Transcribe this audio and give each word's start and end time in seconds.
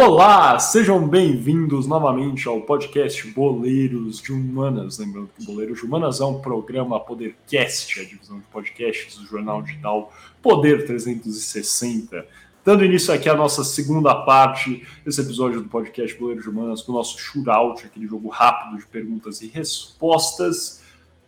Olá, 0.00 0.56
sejam 0.60 1.08
bem-vindos 1.08 1.88
novamente 1.88 2.46
ao 2.46 2.60
podcast 2.60 3.26
Boleiros 3.32 4.22
de 4.22 4.32
Humanas. 4.32 4.96
Lembrando 4.96 5.28
que 5.36 5.44
Boleiros 5.44 5.80
de 5.80 5.84
Humanas 5.84 6.20
é 6.20 6.24
um 6.24 6.40
programa 6.40 7.00
Podercast, 7.00 7.98
a 7.98 8.04
divisão 8.04 8.38
de 8.38 8.44
podcasts 8.44 9.18
do 9.18 9.26
jornal 9.26 9.60
digital 9.60 10.12
Poder 10.40 10.86
360. 10.86 12.24
Dando 12.64 12.84
início 12.84 13.12
aqui 13.12 13.28
à 13.28 13.34
nossa 13.34 13.64
segunda 13.64 14.14
parte 14.14 14.86
desse 15.04 15.20
episódio 15.20 15.62
do 15.62 15.68
podcast 15.68 16.16
Boleiros 16.16 16.44
de 16.44 16.50
Humanas, 16.50 16.80
com 16.80 16.92
o 16.92 16.94
nosso 16.94 17.18
shootout, 17.18 17.84
aquele 17.84 18.06
jogo 18.06 18.28
rápido 18.28 18.78
de 18.78 18.86
perguntas 18.86 19.42
e 19.42 19.48
respostas. 19.48 20.80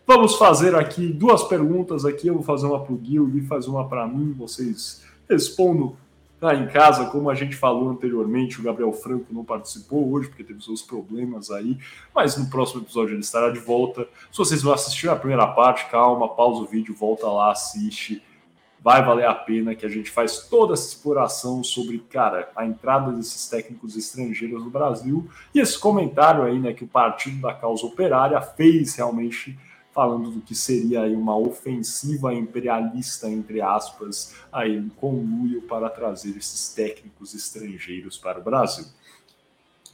Vamos 0.07 0.35
fazer 0.35 0.75
aqui 0.75 1.07
duas 1.07 1.43
perguntas 1.43 2.05
aqui, 2.05 2.27
eu 2.27 2.35
vou 2.35 2.43
fazer 2.43 2.67
uma 2.67 2.79
para 2.79 2.93
o 2.93 2.97
Gui, 2.97 3.19
o 3.19 3.27
Gui 3.27 3.41
faz 3.41 3.67
uma 3.67 3.85
para 3.89 4.07
mim, 4.07 4.31
vocês 4.31 5.03
respondam 5.29 5.97
em 6.55 6.67
casa, 6.67 7.05
como 7.05 7.29
a 7.29 7.35
gente 7.35 7.55
falou 7.55 7.91
anteriormente, 7.91 8.59
o 8.59 8.63
Gabriel 8.63 8.91
Franco 8.91 9.27
não 9.29 9.45
participou 9.45 10.11
hoje 10.11 10.27
porque 10.27 10.43
teve 10.43 10.59
seus 10.63 10.81
problemas 10.81 11.51
aí, 11.51 11.77
mas 12.15 12.35
no 12.35 12.49
próximo 12.49 12.81
episódio 12.81 13.13
ele 13.13 13.21
estará 13.21 13.51
de 13.51 13.59
volta. 13.59 14.07
Se 14.31 14.39
vocês 14.39 14.63
vão 14.63 14.73
assistir 14.73 15.07
a 15.07 15.15
primeira 15.15 15.45
parte, 15.45 15.85
calma, 15.85 16.27
pausa 16.29 16.61
o 16.61 16.65
vídeo, 16.65 16.95
volta 16.95 17.27
lá, 17.27 17.51
assiste. 17.51 18.23
Vai 18.83 19.05
valer 19.05 19.27
a 19.27 19.35
pena 19.35 19.75
que 19.75 19.85
a 19.85 19.89
gente 19.89 20.09
faz 20.09 20.47
toda 20.49 20.73
essa 20.73 20.87
exploração 20.87 21.63
sobre, 21.63 21.99
cara, 21.99 22.49
a 22.55 22.65
entrada 22.65 23.11
desses 23.11 23.47
técnicos 23.47 23.95
estrangeiros 23.95 24.63
no 24.63 24.71
Brasil 24.71 25.29
e 25.53 25.59
esse 25.59 25.77
comentário 25.77 26.41
aí, 26.41 26.57
né, 26.57 26.73
que 26.73 26.83
o 26.83 26.87
Partido 26.87 27.39
da 27.39 27.53
Causa 27.53 27.85
Operária 27.85 28.41
fez 28.41 28.95
realmente 28.95 29.55
falando 29.93 30.31
do 30.31 30.41
que 30.41 30.55
seria 30.55 31.01
aí 31.01 31.13
uma 31.13 31.35
ofensiva 31.37 32.33
imperialista, 32.33 33.29
entre 33.29 33.61
aspas, 33.61 34.33
aí 34.51 34.79
um 34.79 34.89
conluio 34.89 35.61
para 35.63 35.89
trazer 35.89 36.37
esses 36.37 36.73
técnicos 36.73 37.33
estrangeiros 37.33 38.17
para 38.17 38.39
o 38.39 38.43
Brasil. 38.43 38.85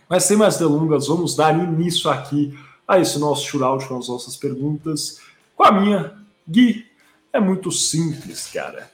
Mas 0.09 0.23
sem 0.23 0.38
mais 0.38 0.58
delongas, 0.58 1.08
vamos 1.08 1.36
dar 1.36 1.58
início 1.58 2.09
aqui 2.09 2.58
a 2.88 3.00
esse 3.00 3.20
nosso 3.20 3.45
shootout 3.45 3.88
com 3.88 3.98
as 3.98 4.08
nossas 4.08 4.38
perguntas. 4.38 5.20
Com 5.56 5.64
a 5.64 5.72
minha, 5.72 6.17
Gui, 6.48 6.86
é 7.34 7.39
muito 7.39 7.72
simples, 7.72 8.48
cara. 8.48 8.89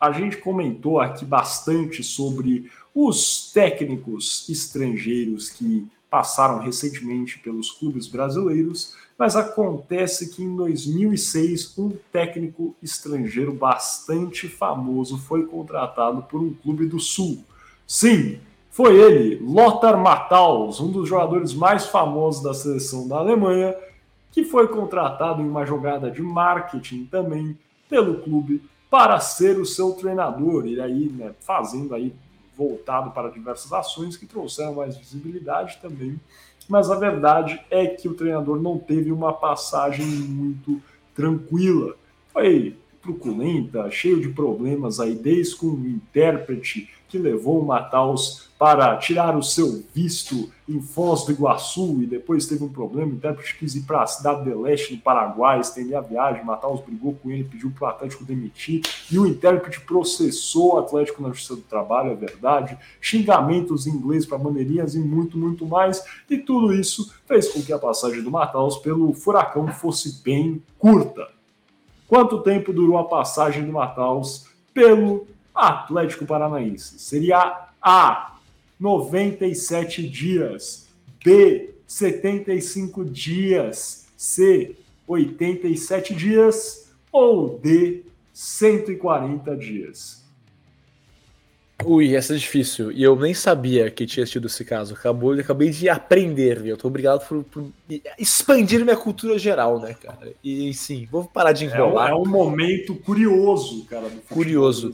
A 0.00 0.10
gente 0.12 0.38
comentou 0.38 1.00
aqui 1.00 1.24
bastante 1.24 2.02
sobre 2.02 2.70
os 2.94 3.52
técnicos 3.52 4.48
estrangeiros 4.48 5.50
que 5.50 5.86
passaram 6.10 6.60
recentemente 6.60 7.38
pelos 7.38 7.70
clubes 7.70 8.06
brasileiros 8.06 8.96
mas 9.18 9.34
acontece 9.34 10.30
que 10.30 10.44
em 10.44 10.54
2006 10.54 11.76
um 11.76 11.90
técnico 12.12 12.76
estrangeiro 12.80 13.52
bastante 13.52 14.48
famoso 14.48 15.18
foi 15.18 15.44
contratado 15.44 16.22
por 16.22 16.40
um 16.40 16.54
clube 16.54 16.86
do 16.86 17.00
Sul. 17.00 17.42
Sim, 17.84 18.38
foi 18.70 18.94
ele, 18.96 19.44
Lothar 19.44 19.98
Matthaus, 19.98 20.78
um 20.78 20.92
dos 20.92 21.08
jogadores 21.08 21.52
mais 21.52 21.86
famosos 21.86 22.44
da 22.44 22.54
seleção 22.54 23.08
da 23.08 23.16
Alemanha, 23.16 23.74
que 24.30 24.44
foi 24.44 24.68
contratado 24.68 25.42
em 25.42 25.48
uma 25.48 25.66
jogada 25.66 26.08
de 26.08 26.22
marketing 26.22 27.06
também 27.06 27.58
pelo 27.88 28.20
clube 28.20 28.62
para 28.88 29.18
ser 29.18 29.58
o 29.58 29.66
seu 29.66 29.92
treinador, 29.94 30.64
e 30.64 30.80
aí 30.80 31.08
né, 31.08 31.34
fazendo 31.40 31.92
aí 31.92 32.14
voltado 32.56 33.10
para 33.10 33.30
diversas 33.30 33.72
ações 33.72 34.16
que 34.16 34.26
trouxeram 34.26 34.74
mais 34.74 34.96
visibilidade 34.96 35.78
também 35.82 36.18
mas 36.68 36.90
a 36.90 36.94
verdade 36.94 37.60
é 37.70 37.86
que 37.86 38.08
o 38.08 38.14
treinador 38.14 38.60
não 38.60 38.78
teve 38.78 39.10
uma 39.10 39.32
passagem 39.32 40.04
muito 40.04 40.80
tranquila. 41.14 41.96
Foi 42.32 42.76
truculenta, 43.00 43.90
cheio 43.90 44.20
de 44.20 44.28
problemas 44.28 45.00
aí, 45.00 45.14
desde 45.14 45.56
com 45.56 45.68
o 45.68 45.88
intérprete 45.88 46.90
que 47.08 47.18
levou 47.18 47.60
o 47.60 47.66
Mataus 47.66 48.48
para 48.58 48.96
tirar 48.96 49.36
o 49.36 49.42
seu 49.42 49.84
visto 49.94 50.50
em 50.68 50.80
Foz 50.80 51.24
do 51.24 51.30
Iguaçu 51.30 52.02
e 52.02 52.06
depois 52.06 52.46
teve 52.46 52.64
um 52.64 52.68
problema, 52.68 53.12
o 53.12 53.14
intérprete 53.14 53.56
quis 53.56 53.76
ir 53.76 53.82
para 53.82 54.02
a 54.02 54.06
cidade 54.06 54.44
de 54.44 54.52
Leste, 54.52 54.94
no 54.94 55.00
Paraguai, 55.00 55.60
estender 55.60 55.96
a 55.96 56.00
viagem, 56.00 56.44
Mataus 56.44 56.80
brigou 56.80 57.14
com 57.14 57.30
ele, 57.30 57.44
pediu 57.44 57.70
para 57.70 57.86
o 57.86 57.90
Atlético 57.90 58.24
demitir 58.24 58.82
e 59.10 59.18
o 59.18 59.26
intérprete 59.26 59.80
processou 59.80 60.74
o 60.74 60.78
Atlético 60.78 61.22
na 61.22 61.28
Justiça 61.28 61.54
do 61.54 61.62
Trabalho, 61.62 62.10
é 62.10 62.14
verdade, 62.16 62.76
xingamentos 63.00 63.86
em 63.86 63.90
inglês 63.90 64.26
para 64.26 64.38
maneirinhas 64.38 64.94
e 64.96 64.98
muito, 64.98 65.38
muito 65.38 65.64
mais, 65.64 66.04
e 66.28 66.36
tudo 66.36 66.74
isso 66.74 67.14
fez 67.26 67.48
com 67.48 67.62
que 67.62 67.72
a 67.72 67.78
passagem 67.78 68.22
do 68.22 68.30
Mataus 68.30 68.76
pelo 68.78 69.12
Furacão 69.12 69.68
fosse 69.68 70.20
bem 70.22 70.60
curta. 70.78 71.28
Quanto 72.08 72.42
tempo 72.42 72.72
durou 72.72 72.98
a 72.98 73.04
passagem 73.04 73.64
do 73.64 73.72
Mataus 73.72 74.48
pelo 74.74 75.26
Atlético 75.58 76.24
Paranaense? 76.24 76.98
Seria 76.98 77.68
A. 77.82 78.36
97 78.78 80.08
dias. 80.08 80.88
B. 81.24 81.74
75 81.86 83.04
dias. 83.04 84.06
C. 84.16 84.76
87 85.06 86.14
dias. 86.14 86.90
Ou 87.10 87.58
D. 87.58 88.04
140 88.32 89.56
dias. 89.56 90.18
Ui, 91.84 92.16
essa 92.16 92.34
é 92.34 92.36
difícil. 92.36 92.90
E 92.90 93.02
eu 93.04 93.14
nem 93.14 93.32
sabia 93.32 93.88
que 93.88 94.04
tinha 94.04 94.26
tido 94.26 94.48
esse 94.48 94.64
caso. 94.64 94.94
Acabou, 94.94 95.34
eu 95.34 95.40
acabei 95.40 95.70
de 95.70 95.88
aprender, 95.88 96.60
viu? 96.60 96.70
Eu 96.70 96.76
tô 96.76 96.88
obrigado 96.88 97.26
por, 97.26 97.44
por, 97.44 97.70
expandir 98.18 98.84
minha 98.84 98.96
cultura 98.96 99.38
geral, 99.38 99.80
né, 99.80 99.94
cara? 99.94 100.32
E 100.42 100.74
sim, 100.74 101.06
vou 101.10 101.24
parar 101.24 101.52
de 101.52 101.66
enrolar. 101.66 102.10
É, 102.10 102.14
um, 102.14 102.18
é 102.18 102.20
um 102.20 102.26
momento 102.26 102.96
curioso, 102.96 103.84
cara. 103.84 104.10
curioso. 104.28 104.92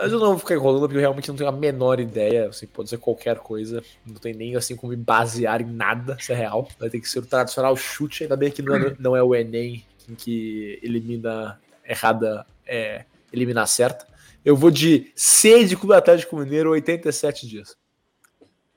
Mas 0.00 0.12
eu 0.12 0.18
não 0.18 0.28
vou 0.28 0.38
ficar 0.38 0.54
enrolando 0.54 0.80
porque 0.80 0.96
eu 0.96 1.00
realmente 1.00 1.28
não 1.28 1.36
tenho 1.36 1.50
a 1.50 1.52
menor 1.52 2.00
ideia. 2.00 2.48
Assim, 2.48 2.66
pode 2.66 2.88
ser 2.88 2.96
qualquer 2.96 3.36
coisa. 3.38 3.82
Não 4.06 4.14
tem 4.14 4.32
nem 4.32 4.56
assim 4.56 4.74
como 4.74 4.92
me 4.92 4.96
basear 4.96 5.60
em 5.60 5.66
nada, 5.66 6.16
se 6.18 6.32
é 6.32 6.34
real. 6.34 6.66
Vai 6.78 6.88
ter 6.88 7.00
que 7.00 7.08
ser 7.08 7.18
o 7.18 7.26
tradicional 7.26 7.76
chute. 7.76 8.22
Ainda 8.22 8.36
bem 8.36 8.50
que 8.50 8.62
não 8.62 8.74
é, 8.74 8.96
não 8.98 9.16
é 9.16 9.22
o 9.22 9.34
Enem 9.34 9.84
em 10.08 10.14
que 10.14 10.78
elimina 10.82 11.60
errada, 11.84 12.46
é, 12.66 13.04
elimina 13.30 13.66
certa. 13.66 14.06
Eu 14.42 14.56
vou 14.56 14.70
de 14.70 15.12
C 15.14 15.64
de 15.64 15.76
Clube 15.76 15.94
Atlético 15.94 16.36
Mineiro, 16.38 16.70
87 16.70 17.46
dias. 17.46 17.76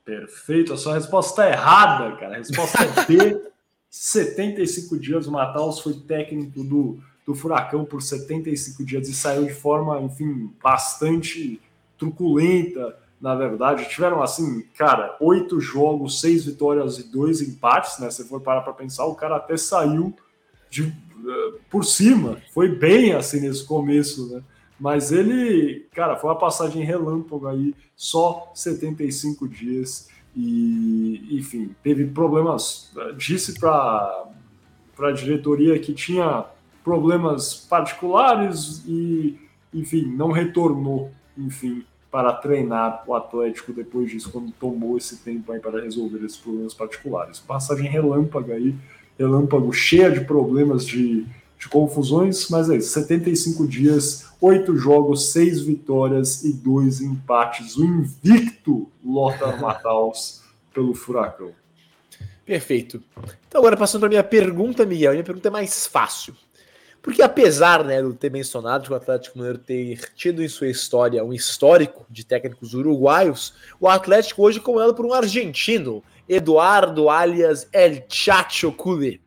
Perfeito, 0.04 0.74
a 0.74 0.76
sua 0.76 0.94
resposta 0.94 1.30
está 1.30 1.50
errada, 1.50 2.16
cara. 2.16 2.34
A 2.34 2.38
resposta 2.38 2.78
é 2.82 3.04
B, 3.06 3.40
75 3.88 4.98
dias. 4.98 5.26
O 5.26 5.32
Mataus 5.32 5.80
foi 5.80 5.94
técnico 5.94 6.62
do, 6.62 7.02
do 7.26 7.34
Furacão 7.34 7.84
por 7.84 8.02
75 8.02 8.84
dias 8.84 9.08
e 9.08 9.14
saiu 9.14 9.46
de 9.46 9.54
forma, 9.54 10.00
enfim, 10.02 10.50
bastante 10.62 11.60
truculenta, 11.98 12.96
na 13.20 13.34
verdade. 13.34 13.88
Tiveram, 13.88 14.22
assim, 14.22 14.62
cara, 14.76 15.16
oito 15.20 15.58
jogos, 15.60 16.20
seis 16.20 16.44
vitórias 16.44 16.98
e 16.98 17.10
dois 17.10 17.40
empates, 17.40 17.98
né? 17.98 18.10
Você 18.10 18.24
for 18.24 18.40
parar 18.40 18.60
para 18.60 18.74
pensar, 18.74 19.06
o 19.06 19.14
cara 19.14 19.36
até 19.36 19.56
saiu 19.56 20.14
de, 20.68 20.82
uh, 20.82 21.58
por 21.70 21.84
cima. 21.84 22.38
Foi 22.52 22.68
bem, 22.68 23.14
assim, 23.14 23.40
nesse 23.40 23.64
começo, 23.64 24.34
né? 24.34 24.42
Mas 24.78 25.12
ele, 25.12 25.86
cara, 25.94 26.16
foi 26.16 26.28
uma 26.28 26.38
passagem 26.38 26.84
relâmpago 26.84 27.46
aí, 27.46 27.74
só 27.96 28.50
75 28.54 29.48
dias. 29.48 30.08
E, 30.36 31.28
enfim, 31.30 31.74
teve 31.82 32.06
problemas. 32.06 32.92
Disse 33.16 33.58
para 33.58 34.26
a 34.98 35.12
diretoria 35.12 35.78
que 35.78 35.94
tinha 35.94 36.44
problemas 36.84 37.54
particulares 37.54 38.84
e, 38.86 39.36
enfim, 39.72 40.06
não 40.06 40.30
retornou, 40.30 41.10
enfim, 41.36 41.84
para 42.10 42.32
treinar 42.32 43.02
o 43.06 43.14
Atlético 43.14 43.72
depois 43.72 44.10
disso, 44.10 44.30
quando 44.30 44.52
tomou 44.52 44.96
esse 44.96 45.16
tempo 45.16 45.50
aí 45.50 45.58
para 45.58 45.80
resolver 45.80 46.24
esses 46.24 46.38
problemas 46.38 46.74
particulares. 46.74 47.40
Passagem 47.40 47.88
relâmpago 47.88 48.52
aí, 48.52 48.76
relâmpago 49.18 49.72
cheia 49.72 50.12
de 50.12 50.20
problemas 50.20 50.86
de 50.86 51.26
de 51.64 51.68
confusões, 51.68 52.48
mas 52.50 52.68
é 52.68 52.76
isso, 52.76 52.90
75 52.90 53.66
dias, 53.66 54.26
8 54.38 54.76
jogos, 54.76 55.32
6 55.32 55.62
vitórias 55.62 56.44
e 56.44 56.52
2 56.52 57.00
empates. 57.00 57.76
O 57.76 57.84
invicto 57.84 58.90
Lothar 59.02 59.60
Matthaus 59.60 60.42
pelo 60.74 60.94
Furacão. 60.94 61.52
Perfeito. 62.44 63.02
Então 63.48 63.60
agora 63.60 63.76
passando 63.78 64.00
para 64.00 64.10
minha 64.10 64.24
pergunta, 64.24 64.84
Miguel, 64.84 65.12
minha 65.12 65.24
pergunta 65.24 65.48
é 65.48 65.50
mais 65.50 65.86
fácil. 65.86 66.34
Porque 67.04 67.20
apesar 67.20 67.84
né, 67.84 68.00
de 68.00 68.14
ter 68.14 68.30
mencionado 68.30 68.86
que 68.86 68.92
o 68.94 68.96
Atlético 68.96 69.36
Mineiro 69.36 69.58
ter 69.58 70.10
tido 70.14 70.42
em 70.42 70.48
sua 70.48 70.68
história 70.68 71.22
um 71.22 71.34
histórico 71.34 72.06
de 72.08 72.24
técnicos 72.24 72.72
uruguaios, 72.72 73.52
o 73.78 73.86
Atlético 73.86 74.42
hoje 74.42 74.58
é 74.58 74.62
comandado 74.62 74.94
por 74.94 75.04
um 75.04 75.12
argentino, 75.12 76.02
Eduardo 76.26 77.10
alias 77.10 77.68
El 77.70 78.02
Chacho 78.08 78.72
Cule. 78.72 79.20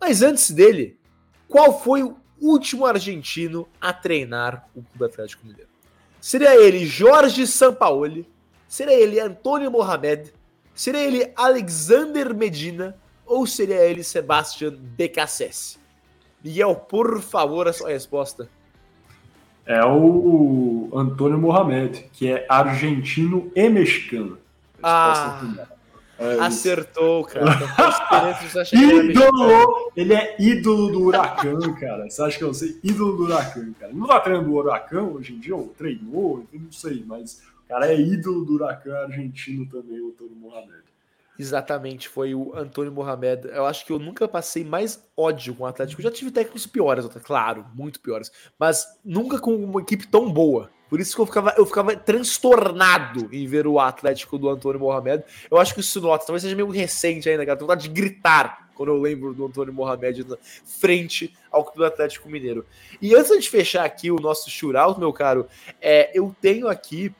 Mas 0.00 0.22
antes 0.22 0.52
dele, 0.52 1.00
qual 1.48 1.80
foi 1.80 2.04
o 2.04 2.16
último 2.40 2.86
argentino 2.86 3.66
a 3.80 3.92
treinar 3.92 4.68
o 4.72 4.80
Clube 4.80 5.12
Atlético 5.12 5.48
Mineiro? 5.48 5.68
Seria 6.20 6.54
ele 6.54 6.86
Jorge 6.86 7.44
Sampaoli? 7.44 8.24
Seria 8.68 8.94
ele 8.94 9.18
Antônio 9.18 9.68
Mohamed? 9.68 10.32
Seria 10.76 11.00
ele 11.00 11.32
Alexander 11.34 12.32
Medina? 12.32 12.96
Ou 13.26 13.48
seria 13.48 13.84
ele 13.84 14.04
Sebastian 14.04 14.76
Becassese? 14.76 15.84
Miguel, 16.46 16.76
por 16.76 17.20
favor, 17.20 17.66
a 17.66 17.72
sua 17.72 17.88
resposta. 17.88 18.48
É 19.66 19.84
o 19.84 20.88
Antônio 20.94 21.36
Mohamed, 21.38 22.08
que 22.12 22.30
é 22.30 22.46
argentino 22.48 23.50
e 23.52 23.68
mexicano. 23.68 24.38
Ah, 24.80 25.42
é 26.16 26.38
acertou, 26.38 27.24
cara. 27.24 27.50
ídolo! 28.72 29.90
Ele 29.96 30.14
é 30.14 30.36
ídolo 30.38 30.92
do 30.92 31.02
Huracan, 31.02 31.58
cara. 31.74 32.08
Você 32.08 32.22
acha 32.22 32.38
que 32.38 32.44
eu 32.44 32.54
sei? 32.54 32.78
Ídolo 32.80 33.16
do 33.16 33.24
Huracan, 33.24 33.72
cara. 33.72 33.92
Não 33.92 34.06
tá 34.06 34.20
treinando 34.20 34.48
o 34.52 34.54
Huracan 34.54 35.02
hoje 35.02 35.34
em 35.34 35.40
dia? 35.40 35.56
Ou 35.56 35.74
treinou? 35.76 36.46
Eu 36.52 36.60
não 36.60 36.70
sei, 36.70 37.02
mas 37.04 37.42
o 37.64 37.68
cara 37.68 37.92
é 37.92 38.00
ídolo 38.00 38.44
do 38.44 38.54
Huracan 38.54 38.96
argentino 38.98 39.66
também, 39.66 40.00
o 40.00 40.10
Antônio 40.10 40.36
Mohamed. 40.36 40.84
Exatamente, 41.38 42.08
foi 42.08 42.34
o 42.34 42.54
Antônio 42.56 42.92
Mohamed. 42.92 43.48
Eu 43.48 43.66
acho 43.66 43.84
que 43.84 43.92
eu 43.92 43.98
nunca 43.98 44.26
passei 44.26 44.64
mais 44.64 45.06
ódio 45.16 45.54
com 45.54 45.64
o 45.64 45.66
Atlético. 45.66 46.00
Eu 46.00 46.04
já 46.04 46.10
tive 46.10 46.30
técnicos 46.30 46.66
piores, 46.66 47.06
claro, 47.22 47.66
muito 47.74 48.00
piores, 48.00 48.30
mas 48.58 48.86
nunca 49.04 49.38
com 49.38 49.54
uma 49.54 49.80
equipe 49.80 50.06
tão 50.06 50.30
boa. 50.30 50.70
Por 50.88 51.00
isso 51.00 51.14
que 51.14 51.20
eu 51.20 51.26
ficava, 51.26 51.54
eu 51.56 51.66
ficava 51.66 51.96
transtornado 51.96 53.28
em 53.32 53.46
ver 53.46 53.66
o 53.66 53.80
Atlético 53.80 54.38
do 54.38 54.48
Antônio 54.48 54.80
Mohamed. 54.80 55.24
Eu 55.50 55.58
acho 55.58 55.74
que 55.74 55.80
isso 55.80 56.00
nota, 56.00 56.24
talvez 56.24 56.42
seja 56.42 56.54
meio 56.54 56.70
recente 56.70 57.28
ainda, 57.28 57.44
cara. 57.44 57.56
Tenho 57.58 57.66
vontade 57.66 57.88
de 57.88 57.94
gritar 57.94 58.68
quando 58.74 58.90
eu 58.90 59.00
lembro 59.00 59.34
do 59.34 59.46
Antônio 59.46 59.72
Mohamed 59.72 60.24
frente 60.64 61.34
ao 61.50 61.64
Clube 61.64 61.86
Atlético 61.86 62.28
Mineiro. 62.28 62.64
E 63.00 63.14
antes 63.16 63.42
de 63.42 63.50
fechar 63.50 63.84
aqui 63.84 64.10
o 64.10 64.20
nosso 64.20 64.48
shootout, 64.48 65.00
meu 65.00 65.12
caro, 65.12 65.46
é, 65.80 66.10
eu 66.16 66.34
tenho 66.40 66.68
aqui. 66.68 67.12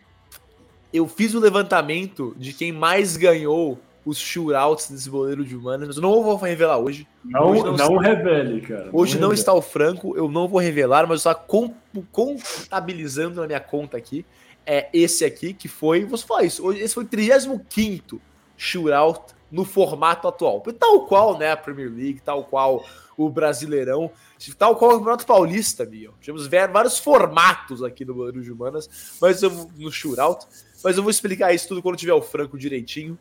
Eu 0.93 1.09
fiz 1.09 1.35
o 1.35 1.41
levantamento 1.41 2.35
de 2.39 2.53
quem 2.53 2.73
mais 2.73 3.17
ganhou 3.17 3.79
os 4.07 4.19
shootouts 4.19 4.89
desse 4.89 5.11
goleiro 5.11 5.45
de 5.45 5.57
humanas, 5.57 5.97
eu 5.97 6.03
não 6.03 6.23
vou 6.23 6.37
revelar 6.37 6.79
hoje. 6.79 7.09
Não, 7.25 7.51
hoje 7.51 7.65
não, 7.65 7.77
não 7.77 7.97
revele, 7.97 8.61
cara. 8.61 8.89
Hoje 8.93 9.19
não, 9.19 9.29
não 9.29 9.35
está 9.35 9.53
o 9.53 9.61
Franco, 9.61 10.17
eu 10.17 10.31
não 10.31 10.47
vou 10.47 10.61
revelar, 10.61 11.09
mas 11.09 11.25
eu 11.25 11.33
estou 11.33 11.75
contabilizando 12.13 13.41
na 13.41 13.49
minha 13.49 13.59
conta 13.59 13.97
aqui. 13.97 14.25
É 14.65 14.89
esse 14.93 15.25
aqui 15.25 15.53
que 15.53 15.67
foi, 15.67 16.05
vou 16.05 16.17
falar 16.17 16.45
isso, 16.45 16.65
hoje, 16.65 16.81
esse 16.81 16.95
foi 16.95 17.03
o 17.03 17.09
35 17.09 18.21
shootout 18.57 19.35
no 19.51 19.65
formato 19.65 20.29
atual. 20.29 20.61
Tal 20.79 21.05
qual, 21.07 21.37
né, 21.37 21.51
a 21.51 21.57
Premier 21.57 21.91
League, 21.91 22.21
tal 22.25 22.45
qual 22.45 22.85
o 23.17 23.29
Brasileirão, 23.29 24.09
tal 24.57 24.77
qual 24.77 24.93
o 24.93 24.95
Campeonato 24.99 25.27
Paulista, 25.27 25.85
Miguel. 25.85 26.15
Tivemos 26.21 26.47
vários 26.47 26.99
formatos 26.99 27.83
aqui 27.83 28.05
no 28.05 28.15
Goleiro 28.15 28.41
de 28.41 28.53
Humanas, 28.53 29.19
mas 29.21 29.43
eu, 29.43 29.51
no 29.77 29.91
shootout, 29.91 30.47
mas 30.85 30.97
eu 30.97 31.03
vou 31.03 31.11
explicar 31.11 31.53
isso 31.53 31.67
tudo 31.67 31.83
quando 31.83 31.97
tiver 31.97 32.13
o 32.13 32.23
Franco 32.23 32.57
direitinho. 32.57 33.19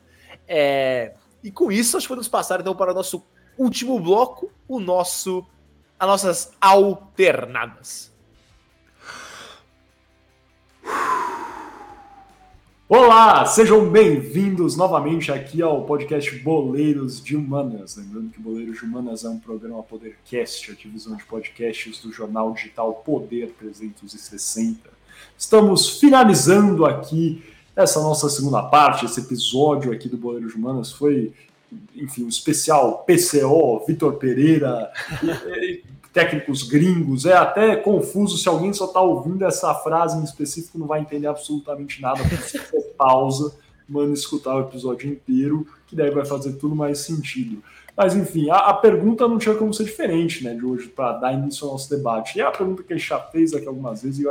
É, 0.47 1.13
e 1.43 1.51
com 1.51 1.71
isso, 1.71 1.97
que 1.97 2.07
podemos 2.07 2.27
passar 2.27 2.59
então 2.59 2.75
para 2.75 2.91
o 2.91 2.95
nosso 2.95 3.23
último 3.57 3.99
bloco, 3.99 4.51
o 4.67 4.79
nosso, 4.79 5.45
as 5.99 6.07
nossas 6.07 6.51
alternadas. 6.59 8.13
Olá, 12.87 13.43
sejam 13.47 13.89
bem-vindos 13.89 14.77
novamente 14.77 15.31
aqui 15.31 15.59
ao 15.59 15.85
podcast 15.85 16.37
Boleiros 16.39 17.23
de 17.23 17.35
Humanas. 17.35 17.97
Lembrando 17.97 18.29
que 18.29 18.39
Boleiros 18.39 18.77
de 18.77 18.85
Humanas 18.85 19.25
é 19.25 19.29
um 19.29 19.39
programa 19.39 19.81
Podercast, 19.81 20.71
a 20.71 20.75
divisão 20.75 21.15
de 21.15 21.23
podcasts 21.25 21.99
do 22.01 22.11
jornal 22.11 22.53
digital 22.53 22.93
Poder 22.93 23.55
360. 23.57 24.87
Estamos 25.35 25.99
finalizando 25.99 26.85
aqui 26.85 27.43
essa 27.75 27.99
nossa 28.01 28.29
segunda 28.29 28.63
parte, 28.63 29.05
esse 29.05 29.19
episódio 29.19 29.91
aqui 29.91 30.07
do 30.07 30.17
Boleiros 30.17 30.53
de 30.53 30.57
Humanas 30.57 30.91
foi, 30.91 31.33
enfim, 31.95 32.23
um 32.23 32.29
especial 32.29 33.05
PCO, 33.05 33.83
Vitor 33.85 34.13
Pereira, 34.13 34.91
técnicos 36.13 36.63
gringos. 36.63 37.25
É 37.25 37.35
até 37.35 37.75
confuso 37.75 38.37
se 38.37 38.47
alguém 38.47 38.71
só 38.71 38.85
está 38.85 39.01
ouvindo 39.01 39.43
essa 39.43 39.73
frase 39.73 40.17
em 40.17 40.23
específico, 40.23 40.79
não 40.79 40.87
vai 40.87 41.01
entender 41.01 41.27
absolutamente 41.27 42.01
nada. 42.01 42.23
Você 42.23 42.79
pausa, 42.97 43.53
manda 43.87 44.13
escutar 44.13 44.55
o 44.55 44.61
episódio 44.61 45.11
inteiro, 45.11 45.67
que 45.85 45.95
daí 45.95 46.09
vai 46.09 46.25
fazer 46.25 46.53
tudo 46.53 46.75
mais 46.75 46.99
sentido. 46.99 47.61
Mas 47.95 48.15
enfim, 48.15 48.49
a, 48.49 48.57
a 48.57 48.73
pergunta 48.73 49.27
não 49.27 49.37
tinha 49.37 49.55
como 49.55 49.73
ser 49.73 49.83
diferente, 49.83 50.43
né, 50.43 50.53
de 50.53 50.65
hoje, 50.65 50.87
para 50.87 51.13
dar 51.13 51.33
início 51.33 51.65
ao 51.65 51.73
nosso 51.73 51.89
debate. 51.89 52.37
E 52.37 52.41
é 52.41 52.45
a 52.45 52.51
pergunta 52.51 52.83
que 52.83 52.93
a 52.93 52.97
gente 52.97 53.07
já 53.07 53.19
fez 53.19 53.53
aqui 53.53 53.67
algumas 53.67 54.01
vezes, 54.01 54.19
e 54.19 54.27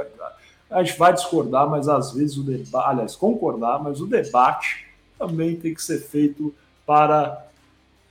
a 0.75 0.83
gente 0.83 0.99
vai 0.99 1.13
discordar, 1.13 1.71
mas 1.71 1.89
às 1.89 2.13
vezes 2.13 2.37
o 2.37 2.43
debate, 2.43 2.89
aliás, 2.89 3.15
concordar, 3.15 3.81
mas 3.81 4.01
o 4.01 4.07
debate 4.07 4.87
também 5.17 5.55
tem 5.55 5.73
que 5.73 5.83
ser 5.83 6.01
feito 6.01 6.53
para 6.85 7.47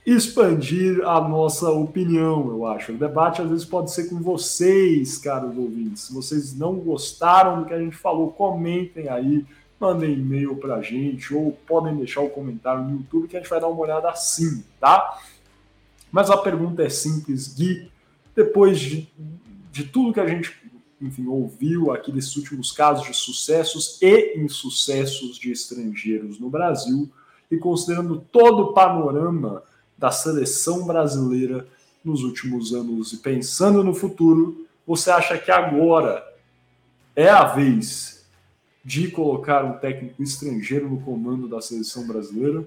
expandir 0.06 1.06
a 1.06 1.20
nossa 1.20 1.70
opinião, 1.70 2.48
eu 2.48 2.66
acho. 2.66 2.92
O 2.92 2.96
debate 2.96 3.42
às 3.42 3.48
vezes 3.48 3.64
pode 3.64 3.92
ser 3.92 4.08
com 4.08 4.16
vocês, 4.16 5.18
caros 5.18 5.56
ouvintes. 5.56 6.04
Se 6.04 6.14
vocês 6.14 6.54
não 6.54 6.74
gostaram 6.76 7.60
do 7.60 7.66
que 7.66 7.74
a 7.74 7.78
gente 7.78 7.96
falou, 7.96 8.32
comentem 8.32 9.08
aí, 9.08 9.44
mandem 9.78 10.14
e-mail 10.14 10.56
para 10.56 10.76
a 10.76 10.82
gente 10.82 11.34
ou 11.34 11.52
podem 11.66 11.96
deixar 11.96 12.20
o 12.20 12.26
um 12.26 12.30
comentário 12.30 12.82
no 12.82 12.92
YouTube 12.92 13.28
que 13.28 13.36
a 13.36 13.40
gente 13.40 13.50
vai 13.50 13.60
dar 13.60 13.68
uma 13.68 13.80
olhada 13.80 14.08
assim, 14.08 14.64
tá? 14.80 15.18
Mas 16.10 16.30
a 16.30 16.36
pergunta 16.38 16.82
é 16.82 16.88
simples, 16.88 17.48
Gui. 17.48 17.90
Depois 18.34 18.78
de, 18.78 19.08
de 19.70 19.84
tudo 19.84 20.12
que 20.12 20.20
a 20.20 20.26
gente 20.26 20.63
enfim, 21.00 21.26
ouviu 21.26 21.92
aqui 21.92 22.12
desses 22.12 22.36
últimos 22.36 22.72
casos 22.72 23.06
de 23.06 23.14
sucessos 23.14 23.98
e 24.00 24.38
insucessos 24.38 25.36
de 25.36 25.50
estrangeiros 25.52 26.38
no 26.38 26.48
Brasil 26.48 27.10
e 27.50 27.56
considerando 27.56 28.20
todo 28.32 28.60
o 28.62 28.72
panorama 28.72 29.62
da 29.96 30.10
seleção 30.10 30.86
brasileira 30.86 31.66
nos 32.04 32.22
últimos 32.22 32.72
anos 32.72 33.12
e 33.12 33.18
pensando 33.18 33.82
no 33.82 33.94
futuro, 33.94 34.66
você 34.86 35.10
acha 35.10 35.38
que 35.38 35.50
agora 35.50 36.24
é 37.16 37.28
a 37.28 37.44
vez 37.44 38.26
de 38.84 39.10
colocar 39.10 39.64
um 39.64 39.78
técnico 39.78 40.22
estrangeiro 40.22 40.88
no 40.88 41.00
comando 41.00 41.48
da 41.48 41.60
seleção 41.60 42.06
brasileira? 42.06 42.64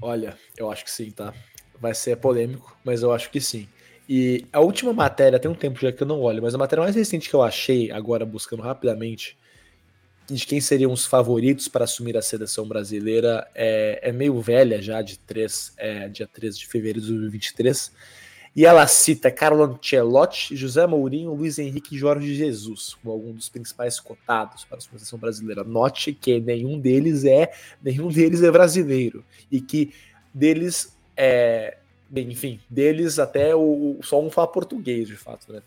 Olha, 0.00 0.38
eu 0.56 0.70
acho 0.70 0.84
que 0.84 0.90
sim, 0.90 1.10
tá? 1.10 1.34
Vai 1.78 1.94
ser 1.94 2.16
polêmico, 2.16 2.74
mas 2.82 3.02
eu 3.02 3.12
acho 3.12 3.30
que 3.30 3.40
sim. 3.40 3.68
E 4.08 4.44
a 4.52 4.60
última 4.60 4.92
matéria, 4.92 5.38
tem 5.38 5.50
um 5.50 5.54
tempo 5.54 5.80
já 5.80 5.92
que 5.92 6.02
eu 6.02 6.06
não 6.06 6.20
olho, 6.20 6.42
mas 6.42 6.54
a 6.54 6.58
matéria 6.58 6.82
mais 6.82 6.96
recente 6.96 7.28
que 7.28 7.34
eu 7.34 7.42
achei, 7.42 7.90
agora 7.90 8.26
buscando 8.26 8.62
rapidamente, 8.62 9.36
de 10.26 10.46
quem 10.46 10.60
seriam 10.60 10.92
os 10.92 11.06
favoritos 11.06 11.68
para 11.68 11.84
assumir 11.84 12.16
a 12.16 12.22
seleção 12.22 12.66
brasileira, 12.66 13.46
é, 13.54 14.00
é 14.02 14.12
meio 14.12 14.40
velha 14.40 14.80
já, 14.80 15.02
de 15.02 15.18
3, 15.18 15.74
é, 15.76 16.08
dia 16.08 16.26
13 16.26 16.58
de 16.58 16.66
fevereiro 16.66 17.00
de 17.00 17.08
2023. 17.08 17.92
E 18.54 18.66
ela 18.66 18.86
cita 18.86 19.30
Carlo 19.30 19.62
Ancelotti, 19.64 20.54
José 20.54 20.86
Mourinho, 20.86 21.32
Luiz 21.32 21.58
Henrique 21.58 21.94
e 21.94 21.98
Jorge 21.98 22.34
Jesus, 22.34 22.94
como 22.94 23.14
alguns 23.14 23.34
dos 23.34 23.48
principais 23.48 23.98
cotados 23.98 24.64
para 24.64 24.76
a 24.76 24.80
seleção 24.80 25.18
brasileira. 25.18 25.64
Note 25.64 26.12
que 26.12 26.38
nenhum 26.38 26.78
deles 26.78 27.24
é 27.24 27.50
nenhum 27.82 28.08
deles 28.08 28.42
é 28.42 28.50
brasileiro 28.50 29.24
e 29.50 29.58
que 29.58 29.94
deles 30.34 30.94
é, 31.16 31.78
bem, 32.12 32.30
enfim, 32.30 32.60
deles 32.68 33.18
até 33.18 33.56
o, 33.56 33.98
só 34.02 34.20
um 34.20 34.30
fala 34.30 34.46
português, 34.46 35.08
de 35.08 35.16
fato, 35.16 35.50
né? 35.50 35.62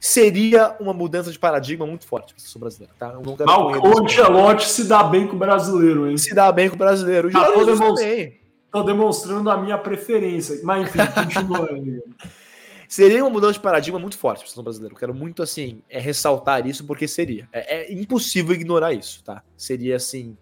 Seria 0.00 0.76
uma 0.80 0.92
mudança 0.92 1.30
de 1.30 1.38
paradigma 1.38 1.86
muito 1.86 2.06
forte 2.06 2.34
para 2.34 2.36
a 2.36 2.40
seleção 2.40 2.60
brasileira, 2.60 2.94
tá? 2.98 3.14
Ah, 3.46 3.58
o 3.58 4.02
Ancelotti 4.02 4.68
se 4.68 4.84
dá 4.84 5.02
bem 5.02 5.26
com 5.26 5.36
o 5.36 5.38
brasileiro, 5.38 6.10
hein? 6.10 6.16
Se 6.16 6.34
dá 6.34 6.50
bem 6.50 6.68
com 6.68 6.74
o 6.74 6.78
brasileiro. 6.78 7.30
Tô, 7.30 7.64
demonstra 7.64 8.32
tô 8.70 8.82
demonstrando 8.82 9.50
a 9.50 9.56
minha 9.56 9.78
preferência, 9.78 10.60
mas 10.62 10.88
enfim, 10.88 10.98
continua 11.14 11.70
aí. 11.70 12.02
Seria 12.88 13.24
uma 13.24 13.30
mudança 13.30 13.54
de 13.54 13.60
paradigma 13.60 13.98
muito 13.98 14.16
forte 14.18 14.38
para 14.38 14.44
a 14.44 14.48
seleção 14.48 14.64
brasileira. 14.64 14.94
Eu 14.94 14.98
quero 14.98 15.14
muito, 15.14 15.42
assim, 15.42 15.82
é, 15.88 15.98
ressaltar 15.98 16.66
isso, 16.66 16.84
porque 16.84 17.08
seria. 17.08 17.48
É, 17.52 17.76
é, 17.76 17.92
impossível 17.92 18.54
ignorar 18.54 18.92
isso, 18.92 19.22
tá? 19.24 19.42
Seria, 19.56 19.96
assim, 19.96 20.36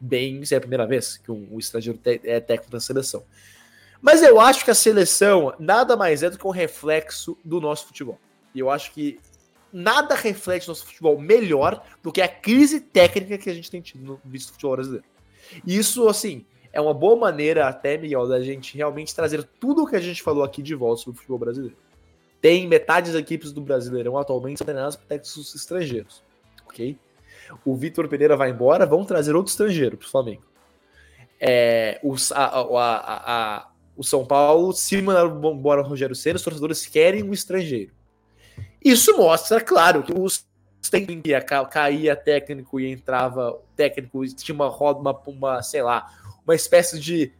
bem... 0.00 0.44
Se 0.44 0.54
é 0.54 0.58
a 0.58 0.60
primeira 0.60 0.86
vez 0.86 1.18
que 1.18 1.30
um, 1.30 1.46
um 1.52 1.58
estrangeiro 1.58 2.00
é 2.04 2.40
técnico 2.40 2.72
da 2.72 2.80
seleção. 2.80 3.22
Mas 4.02 4.20
eu 4.20 4.40
acho 4.40 4.64
que 4.64 4.70
a 4.70 4.74
seleção 4.74 5.54
nada 5.60 5.96
mais 5.96 6.24
é 6.24 6.28
do 6.28 6.36
que 6.36 6.46
um 6.46 6.50
reflexo 6.50 7.38
do 7.44 7.60
nosso 7.60 7.86
futebol. 7.86 8.18
E 8.52 8.58
eu 8.58 8.68
acho 8.68 8.92
que 8.92 9.20
nada 9.72 10.16
reflete 10.16 10.66
nosso 10.66 10.84
futebol 10.84 11.18
melhor 11.18 11.82
do 12.02 12.12
que 12.12 12.20
a 12.20 12.28
crise 12.28 12.80
técnica 12.80 13.38
que 13.38 13.48
a 13.48 13.54
gente 13.54 13.70
tem 13.70 13.80
tido 13.80 14.04
no 14.04 14.20
visto 14.24 14.52
futebol 14.52 14.74
brasileiro. 14.74 15.06
E 15.64 15.78
isso, 15.78 16.08
assim, 16.08 16.44
é 16.72 16.80
uma 16.80 16.92
boa 16.92 17.16
maneira 17.16 17.68
até, 17.68 17.96
Miguel, 17.96 18.26
da 18.26 18.42
gente 18.42 18.76
realmente 18.76 19.14
trazer 19.14 19.44
tudo 19.60 19.84
o 19.84 19.86
que 19.86 19.96
a 19.96 20.00
gente 20.00 20.22
falou 20.22 20.42
aqui 20.42 20.62
de 20.62 20.74
volta 20.74 21.02
sobre 21.02 21.16
o 21.16 21.20
futebol 21.20 21.38
brasileiro. 21.38 21.76
Tem 22.40 22.66
metade 22.66 23.12
das 23.12 23.20
equipes 23.20 23.52
do 23.52 23.60
Brasileirão 23.60 24.18
atualmente 24.18 24.64
treinadas 24.64 24.96
por 24.96 25.06
técnicos 25.06 25.54
estrangeiros, 25.54 26.24
ok? 26.66 26.98
O 27.64 27.76
Vitor 27.76 28.08
Pereira 28.08 28.36
vai 28.36 28.50
embora, 28.50 28.84
vão 28.84 29.04
trazer 29.04 29.36
outro 29.36 29.50
estrangeiro 29.50 29.96
para 29.96 30.06
o 30.06 30.10
Flamengo. 30.10 30.42
É, 31.38 32.00
os, 32.02 32.32
a, 32.32 32.46
a, 32.46 32.66
a, 33.58 33.71
o 34.02 34.04
São 34.04 34.24
Paulo, 34.24 34.72
se 34.72 35.00
mandar 35.00 35.26
embora 35.26 35.80
o 35.80 35.84
Rogério 35.84 36.14
Senna, 36.14 36.36
os 36.36 36.42
torcedores 36.42 36.84
querem 36.86 37.22
um 37.22 37.32
estrangeiro. 37.32 37.92
Isso 38.84 39.16
mostra, 39.16 39.60
claro, 39.60 40.02
que 40.02 40.12
os 40.12 40.44
tempos 40.90 41.16
que 41.22 41.40
caía 41.70 42.14
técnico 42.16 42.80
e 42.80 42.90
entrava 42.90 43.58
técnico, 43.76 44.26
tinha 44.34 44.54
uma 44.54 44.68
roda, 44.68 44.98
uma, 44.98 45.20
uma, 45.26 45.62
sei 45.62 45.82
lá, 45.82 46.08
uma 46.44 46.54
espécie 46.54 46.98
de 46.98 47.32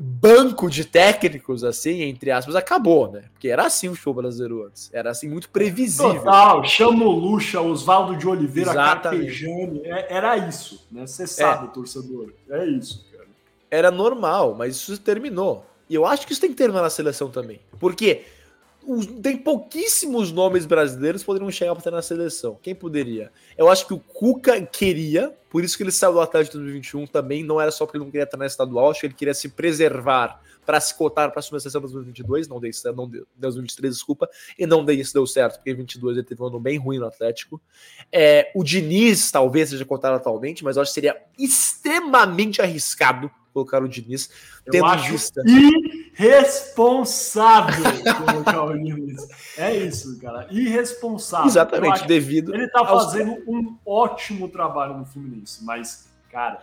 banco 0.00 0.70
de 0.70 0.84
técnicos, 0.84 1.64
assim, 1.64 2.02
entre 2.02 2.30
aspas, 2.30 2.54
acabou, 2.54 3.10
né? 3.10 3.24
Porque 3.32 3.48
era 3.48 3.66
assim 3.66 3.88
o 3.88 3.94
show 3.94 4.14
brasileiro 4.14 4.64
antes. 4.64 4.90
Era 4.92 5.10
assim, 5.10 5.28
muito 5.28 5.50
previsível. 5.50 6.14
Total, 6.14 6.64
chama 6.64 7.04
o 7.04 7.10
Lucha, 7.10 7.60
Oswaldo 7.60 8.16
de 8.16 8.26
Oliveira, 8.26 8.72
Carpejani. 8.72 9.82
É, 9.84 10.14
era 10.14 10.36
isso, 10.36 10.86
né? 10.90 11.06
Você 11.06 11.26
sabe, 11.26 11.66
é. 11.66 11.70
torcedor. 11.70 12.32
É 12.48 12.64
isso, 12.64 13.04
cara. 13.12 13.26
Era 13.70 13.90
normal, 13.90 14.54
mas 14.54 14.76
isso 14.76 14.98
terminou. 14.98 15.66
E 15.88 15.94
eu 15.94 16.04
acho 16.04 16.26
que 16.26 16.32
isso 16.32 16.40
tem 16.40 16.50
que 16.50 16.56
terminar 16.56 16.82
na 16.82 16.90
seleção 16.90 17.30
também. 17.30 17.60
Porque 17.78 18.24
tem 19.22 19.36
pouquíssimos 19.36 20.32
nomes 20.32 20.64
brasileiros 20.64 21.22
que 21.22 21.26
poderiam 21.26 21.50
chegar 21.50 21.74
para 21.74 21.84
ter 21.84 21.90
na 21.90 22.00
seleção. 22.00 22.58
Quem 22.62 22.74
poderia? 22.74 23.30
Eu 23.56 23.68
acho 23.68 23.86
que 23.86 23.92
o 23.92 23.98
Cuca 23.98 24.60
queria, 24.62 25.36
por 25.50 25.62
isso 25.62 25.76
que 25.76 25.82
ele 25.82 25.90
saiu 25.90 26.14
do 26.14 26.20
Atlético 26.20 26.52
de 26.52 26.64
2021 26.64 27.06
também. 27.06 27.44
Não 27.44 27.60
era 27.60 27.70
só 27.70 27.84
porque 27.84 27.98
ele 27.98 28.04
não 28.04 28.10
queria 28.10 28.24
estar 28.24 28.38
na 28.38 28.46
estadual, 28.46 28.90
acho 28.90 29.00
que 29.00 29.06
ele 29.06 29.14
queria 29.14 29.34
se 29.34 29.50
preservar 29.50 30.40
para 30.64 30.80
se 30.80 30.94
cotar 30.94 31.30
para 31.30 31.40
assumir 31.40 31.58
a 31.58 31.60
seleção 31.60 31.80
de 31.82 31.92
2022. 31.92 32.48
Não 32.48 32.60
deu, 32.60 32.70
não 32.94 33.08
deu, 33.08 33.26
2023, 33.36 33.94
desculpa. 33.94 34.28
E 34.58 34.66
não 34.66 34.84
deu, 34.84 34.94
isso 34.96 35.12
deu 35.12 35.26
certo, 35.26 35.56
porque 35.56 35.70
em 35.70 35.74
2022 35.74 36.16
ele 36.16 36.26
teve 36.26 36.42
um 36.42 36.46
ano 36.46 36.60
bem 36.60 36.78
ruim 36.78 36.98
no 36.98 37.06
Atlético. 37.06 37.60
É, 38.10 38.50
o 38.54 38.64
Diniz 38.64 39.30
talvez 39.30 39.68
seja 39.68 39.84
cotado 39.84 40.16
atualmente, 40.16 40.64
mas 40.64 40.76
eu 40.76 40.82
acho 40.82 40.90
que 40.90 40.94
seria 40.94 41.16
extremamente 41.38 42.62
arriscado 42.62 43.30
colocar 43.58 43.82
o 43.82 43.88
Diniz. 43.88 44.30
Eu 44.64 44.72
tendo 44.72 44.86
acho 44.86 45.12
vista. 45.12 45.42
irresponsável 46.18 47.84
colocar 48.26 48.64
o 48.64 48.78
Diniz. 48.78 49.28
É 49.56 49.74
isso, 49.76 50.18
cara. 50.20 50.46
Irresponsável. 50.50 51.46
Exatamente, 51.46 52.06
devido. 52.06 52.54
Ele 52.54 52.68
tá 52.68 52.84
fazendo 52.84 53.32
aos... 53.32 53.46
um 53.46 53.76
ótimo 53.84 54.48
trabalho 54.48 54.96
no 54.96 55.04
Fluminense, 55.04 55.64
mas, 55.64 56.08
cara, 56.30 56.62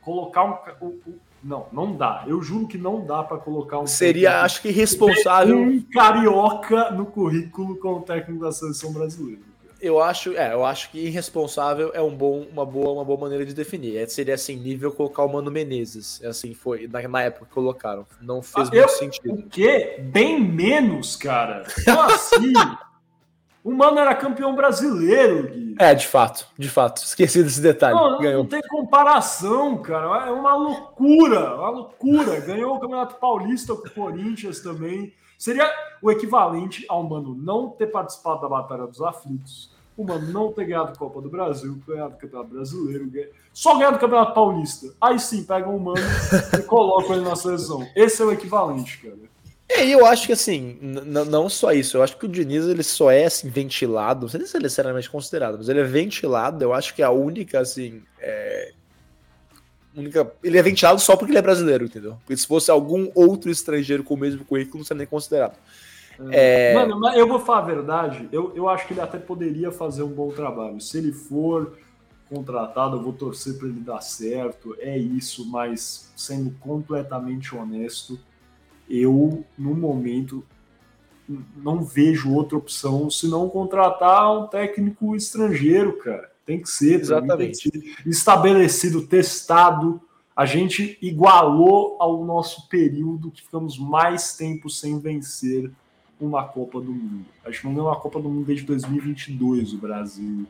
colocar 0.00 0.44
um. 0.80 1.00
Não, 1.42 1.66
não 1.70 1.94
dá. 1.94 2.24
Eu 2.26 2.42
juro 2.42 2.66
que 2.66 2.78
não 2.78 3.04
dá 3.04 3.22
para 3.22 3.36
colocar 3.36 3.78
um. 3.78 3.86
Seria, 3.86 4.42
acho 4.42 4.62
que 4.62 4.68
irresponsável. 4.68 5.58
Um 5.58 5.82
carioca 5.92 6.90
no 6.90 7.04
currículo 7.04 7.76
como 7.76 8.00
técnico 8.00 8.42
da 8.42 8.52
seleção 8.52 8.92
brasileira 8.92 9.53
eu 9.84 10.02
acho, 10.02 10.34
é, 10.36 10.54
eu 10.54 10.64
acho 10.64 10.90
que 10.90 10.98
irresponsável 10.98 11.90
é 11.92 12.00
um 12.00 12.14
bom, 12.14 12.46
uma 12.50 12.64
boa, 12.64 12.92
uma 12.92 13.04
boa 13.04 13.20
maneira 13.20 13.44
de 13.44 13.52
definir. 13.52 13.98
É, 13.98 14.06
seria 14.06 14.34
assim 14.34 14.56
nível 14.56 14.90
colocar 14.90 15.24
o 15.24 15.32
Mano 15.32 15.50
Menezes, 15.50 16.22
é 16.22 16.28
assim 16.28 16.54
foi 16.54 16.88
na, 16.88 17.06
na 17.06 17.22
época 17.22 17.46
que 17.46 17.52
colocaram. 17.52 18.06
Não 18.20 18.40
fez 18.40 18.68
ah, 18.68 18.70
muito 18.70 18.82
eu, 18.82 18.88
sentido. 18.88 19.34
O 19.34 19.42
quê? 19.48 20.00
Bem 20.00 20.40
menos, 20.40 21.16
cara. 21.16 21.64
Como 21.84 22.00
assim? 22.00 22.52
o 23.62 23.72
Mano 23.72 23.98
era 23.98 24.14
campeão 24.14 24.54
brasileiro, 24.54 25.48
Gui. 25.50 25.74
É, 25.78 25.94
de 25.94 26.06
fato, 26.06 26.46
de 26.58 26.68
fato. 26.68 27.02
Esqueci 27.04 27.42
desse 27.42 27.60
detalhe. 27.60 27.94
Não, 27.94 28.18
Ganhou. 28.18 28.42
não 28.44 28.48
tem 28.48 28.62
comparação, 28.62 29.76
cara. 29.78 30.28
É 30.28 30.30
uma 30.30 30.54
loucura, 30.54 31.56
uma 31.56 31.68
loucura. 31.68 32.40
Ganhou 32.40 32.76
o 32.76 32.80
Campeonato 32.80 33.16
Paulista 33.16 33.74
com 33.74 33.86
o 33.86 33.90
Corinthians 33.90 34.60
também. 34.60 35.12
Seria 35.36 35.70
o 36.00 36.10
equivalente 36.10 36.86
ao 36.88 37.02
Mano 37.02 37.34
não 37.34 37.68
ter 37.68 37.88
participado 37.88 38.40
da 38.40 38.48
Batalha 38.48 38.86
dos 38.86 39.02
Aflitos, 39.02 39.73
o 39.96 40.04
Mano 40.04 40.32
não 40.32 40.52
ter 40.52 40.66
ganhado 40.66 40.98
Copa 40.98 41.20
do 41.20 41.28
Brasil, 41.28 41.78
ganhado 41.86 42.14
o 42.14 42.18
Campeonato 42.18 42.50
Brasileiro, 42.50 43.10
só 43.52 43.76
ganhado 43.76 43.96
o 43.96 44.00
Campeonato 44.00 44.34
Paulista. 44.34 44.88
Aí 45.00 45.18
sim, 45.18 45.44
pegam 45.44 45.76
o 45.76 45.80
Mano 45.80 46.06
e 46.58 46.62
colocam 46.66 47.16
ele 47.16 47.24
na 47.24 47.36
seleção. 47.36 47.86
Esse 47.94 48.22
é 48.22 48.24
o 48.24 48.32
equivalente, 48.32 48.98
cara. 48.98 49.16
É, 49.68 49.86
eu 49.86 50.04
acho 50.04 50.26
que 50.26 50.32
assim, 50.32 50.78
não 50.80 51.48
só 51.48 51.72
isso, 51.72 51.96
eu 51.96 52.02
acho 52.02 52.16
que 52.18 52.26
o 52.26 52.28
Diniz 52.28 52.66
ele 52.66 52.82
só 52.82 53.10
é 53.10 53.24
assim, 53.24 53.48
ventilado, 53.48 54.22
não 54.22 54.28
sei 54.28 54.44
se 54.44 54.56
ele 54.56 54.66
é 54.66 54.68
seriamente 54.68 55.08
considerado, 55.08 55.56
mas 55.56 55.68
ele 55.70 55.80
é 55.80 55.84
ventilado, 55.84 56.62
eu 56.62 56.72
acho 56.74 56.94
que 56.94 57.00
é 57.00 57.04
a 57.04 57.10
única 57.10 57.60
assim, 57.60 58.02
é, 58.20 58.72
única. 59.96 60.30
Ele 60.42 60.58
é 60.58 60.62
ventilado 60.62 61.00
só 61.00 61.16
porque 61.16 61.32
ele 61.32 61.38
é 61.38 61.42
brasileiro, 61.42 61.84
entendeu? 61.84 62.16
Porque 62.20 62.36
se 62.36 62.46
fosse 62.46 62.70
algum 62.70 63.10
outro 63.14 63.50
estrangeiro 63.50 64.02
com 64.02 64.14
o 64.14 64.18
mesmo 64.18 64.44
currículo, 64.44 64.78
não 64.78 64.84
seria 64.84 64.98
nem 64.98 65.06
considerado. 65.06 65.56
É... 66.30 66.74
Mano, 66.74 66.98
mas 67.00 67.16
eu 67.16 67.26
vou 67.26 67.40
falar 67.40 67.58
a 67.58 67.62
verdade, 67.62 68.28
eu, 68.30 68.52
eu 68.54 68.68
acho 68.68 68.86
que 68.86 68.92
ele 68.92 69.00
até 69.00 69.18
poderia 69.18 69.70
fazer 69.70 70.02
um 70.02 70.12
bom 70.12 70.30
trabalho. 70.30 70.80
Se 70.80 70.98
ele 70.98 71.12
for 71.12 71.76
contratado, 72.28 72.96
eu 72.96 73.02
vou 73.02 73.12
torcer 73.12 73.58
para 73.58 73.68
ele 73.68 73.80
dar 73.80 74.00
certo, 74.00 74.76
é 74.78 74.96
isso, 74.96 75.48
mas 75.50 76.12
sendo 76.16 76.50
completamente 76.60 77.54
honesto, 77.54 78.18
eu, 78.88 79.44
no 79.56 79.74
momento, 79.74 80.44
não 81.56 81.82
vejo 81.82 82.32
outra 82.32 82.56
opção 82.58 83.08
senão 83.10 83.48
contratar 83.48 84.30
um 84.36 84.46
técnico 84.46 85.16
estrangeiro, 85.16 85.94
cara. 85.98 86.30
Tem 86.44 86.60
que 86.60 86.68
ser, 86.68 87.00
exatamente. 87.00 87.70
Tem 87.70 87.80
que 87.80 87.88
ser 87.88 88.08
estabelecido, 88.08 89.06
testado. 89.06 90.00
A 90.36 90.44
gente 90.44 90.98
igualou 91.00 91.96
ao 91.98 92.24
nosso 92.24 92.68
período 92.68 93.30
que 93.30 93.42
ficamos 93.42 93.78
mais 93.78 94.36
tempo 94.36 94.68
sem 94.68 94.98
vencer 94.98 95.70
uma 96.20 96.44
Copa 96.44 96.80
do 96.80 96.92
Mundo. 96.92 97.26
A 97.44 97.50
gente 97.50 97.64
não 97.64 97.74
ganhou 97.74 97.88
uma 97.88 97.96
Copa 97.96 98.20
do 98.20 98.28
Mundo 98.28 98.46
desde 98.46 98.64
2022, 98.64 99.72
o 99.72 99.78
Brasil. 99.78 100.46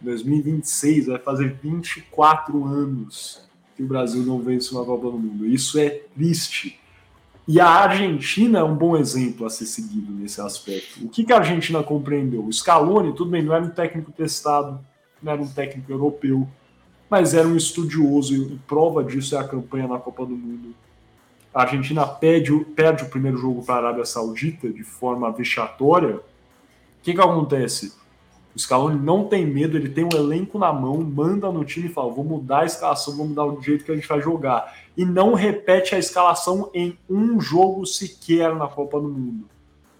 2026 0.00 1.06
vai 1.06 1.18
fazer 1.18 1.56
24 1.62 2.64
anos 2.64 3.48
que 3.76 3.82
o 3.82 3.86
Brasil 3.86 4.22
não 4.22 4.40
vence 4.40 4.72
uma 4.72 4.84
Copa 4.84 5.10
do 5.10 5.18
Mundo. 5.18 5.46
Isso 5.46 5.78
é 5.78 5.88
triste. 5.88 6.78
E 7.46 7.58
a 7.60 7.66
Argentina 7.66 8.60
é 8.60 8.62
um 8.62 8.74
bom 8.74 8.96
exemplo 8.96 9.46
a 9.46 9.50
ser 9.50 9.66
seguido 9.66 10.12
nesse 10.12 10.40
aspecto. 10.40 11.04
O 11.04 11.08
que, 11.08 11.24
que 11.24 11.32
a 11.32 11.38
Argentina 11.38 11.82
compreendeu? 11.82 12.44
O 12.44 12.52
Scaloni, 12.52 13.14
tudo 13.14 13.30
bem, 13.30 13.42
não 13.42 13.54
era 13.54 13.64
um 13.64 13.70
técnico 13.70 14.12
testado, 14.12 14.78
não 15.22 15.32
era 15.32 15.42
um 15.42 15.48
técnico 15.48 15.90
europeu, 15.90 16.48
mas 17.10 17.34
era 17.34 17.46
um 17.46 17.56
estudioso, 17.56 18.34
e 18.34 18.58
prova 18.66 19.02
disso 19.02 19.34
é 19.34 19.38
a 19.38 19.46
campanha 19.46 19.88
na 19.88 19.98
Copa 19.98 20.24
do 20.24 20.36
Mundo 20.36 20.74
a 21.54 21.62
Argentina 21.62 22.06
perde, 22.06 22.52
perde 22.76 23.04
o 23.04 23.08
primeiro 23.08 23.36
jogo 23.36 23.64
para 23.64 23.74
a 23.74 23.78
Arábia 23.78 24.04
Saudita 24.04 24.70
de 24.70 24.82
forma 24.82 25.30
vexatória, 25.30 26.16
o 26.16 26.22
que, 27.02 27.12
que 27.12 27.20
acontece? 27.20 27.92
O 28.54 28.58
Scaloni 28.58 28.98
não 28.98 29.24
tem 29.24 29.46
medo, 29.46 29.76
ele 29.76 29.88
tem 29.88 30.04
um 30.04 30.14
elenco 30.14 30.58
na 30.58 30.72
mão, 30.72 30.98
manda 31.02 31.50
no 31.50 31.64
time 31.64 31.88
e 31.88 31.92
fala: 31.92 32.12
vou 32.12 32.24
mudar 32.24 32.60
a 32.60 32.64
escalação, 32.64 33.16
vou 33.16 33.26
mudar 33.26 33.44
o 33.44 33.60
jeito 33.60 33.84
que 33.84 33.90
a 33.90 33.94
gente 33.94 34.06
vai 34.06 34.20
jogar. 34.20 34.76
E 34.96 35.04
não 35.04 35.34
repete 35.34 35.94
a 35.94 35.98
escalação 35.98 36.70
em 36.74 36.96
um 37.08 37.40
jogo 37.40 37.84
sequer 37.86 38.54
na 38.54 38.68
Copa 38.68 39.00
do 39.00 39.08
Mundo. 39.08 39.48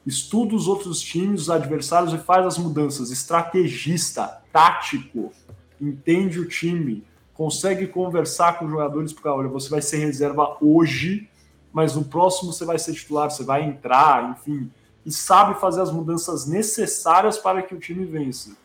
Estuda 0.06 0.54
os 0.54 0.68
outros 0.68 1.00
times, 1.00 1.42
os 1.42 1.50
adversários 1.50 2.12
e 2.12 2.18
faz 2.18 2.44
as 2.44 2.58
mudanças. 2.58 3.10
Estrategista, 3.10 4.42
tático, 4.52 5.32
entende 5.80 6.38
o 6.38 6.48
time, 6.48 7.04
consegue 7.32 7.86
conversar 7.86 8.58
com 8.58 8.66
os 8.66 8.70
jogadores, 8.70 9.12
porque 9.12 9.28
olha, 9.28 9.48
você 9.48 9.70
vai 9.70 9.80
ser 9.80 9.98
reserva 9.98 10.56
hoje 10.60 11.28
mas 11.72 11.94
no 11.94 12.04
próximo 12.04 12.52
você 12.52 12.64
vai 12.64 12.78
ser 12.78 12.92
titular, 12.92 13.30
você 13.30 13.44
vai 13.44 13.64
entrar, 13.64 14.30
enfim, 14.30 14.70
e 15.04 15.10
sabe 15.10 15.58
fazer 15.60 15.80
as 15.80 15.90
mudanças 15.90 16.46
necessárias 16.46 17.38
para 17.38 17.62
que 17.62 17.74
o 17.74 17.78
time 17.78 18.04
vença. 18.04 18.56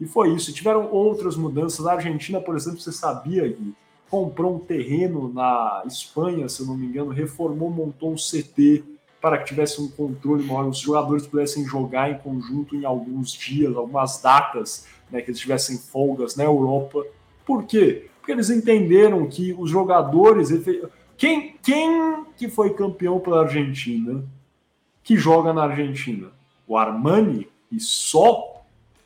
E 0.00 0.06
foi 0.06 0.34
isso. 0.34 0.52
tiveram 0.52 0.90
outras 0.90 1.36
mudanças. 1.36 1.86
A 1.86 1.92
Argentina, 1.92 2.40
por 2.40 2.56
exemplo, 2.56 2.80
você 2.80 2.92
sabia 2.92 3.52
que 3.52 3.74
comprou 4.10 4.56
um 4.56 4.58
terreno 4.58 5.32
na 5.32 5.82
Espanha, 5.86 6.48
se 6.48 6.60
eu 6.60 6.66
não 6.66 6.76
me 6.76 6.86
engano, 6.86 7.10
reformou, 7.10 7.70
montou 7.70 8.12
um 8.12 8.16
CT 8.16 8.84
para 9.20 9.38
que 9.38 9.44
tivesse 9.44 9.80
um 9.80 9.88
controle 9.88 10.44
maior, 10.44 10.66
os 10.66 10.78
jogadores 10.78 11.26
pudessem 11.26 11.64
jogar 11.64 12.10
em 12.10 12.18
conjunto 12.18 12.74
em 12.74 12.84
alguns 12.84 13.32
dias, 13.32 13.76
algumas 13.76 14.20
datas, 14.20 14.86
né, 15.08 15.22
que 15.22 15.30
eles 15.30 15.38
tivessem 15.38 15.78
folgas 15.78 16.34
na 16.34 16.42
Europa. 16.42 17.06
Por 17.46 17.64
quê? 17.64 18.08
Porque 18.18 18.32
eles 18.32 18.50
entenderam 18.50 19.26
que 19.28 19.54
os 19.56 19.70
jogadores 19.70 20.50
quem, 21.16 21.56
quem 21.62 22.24
que 22.36 22.48
foi 22.48 22.74
campeão 22.74 23.20
pela 23.20 23.42
Argentina 23.42 24.24
que 25.02 25.16
joga 25.16 25.52
na 25.52 25.64
Argentina? 25.64 26.30
O 26.66 26.76
Armani 26.76 27.48
e 27.70 27.80
só 27.80 28.52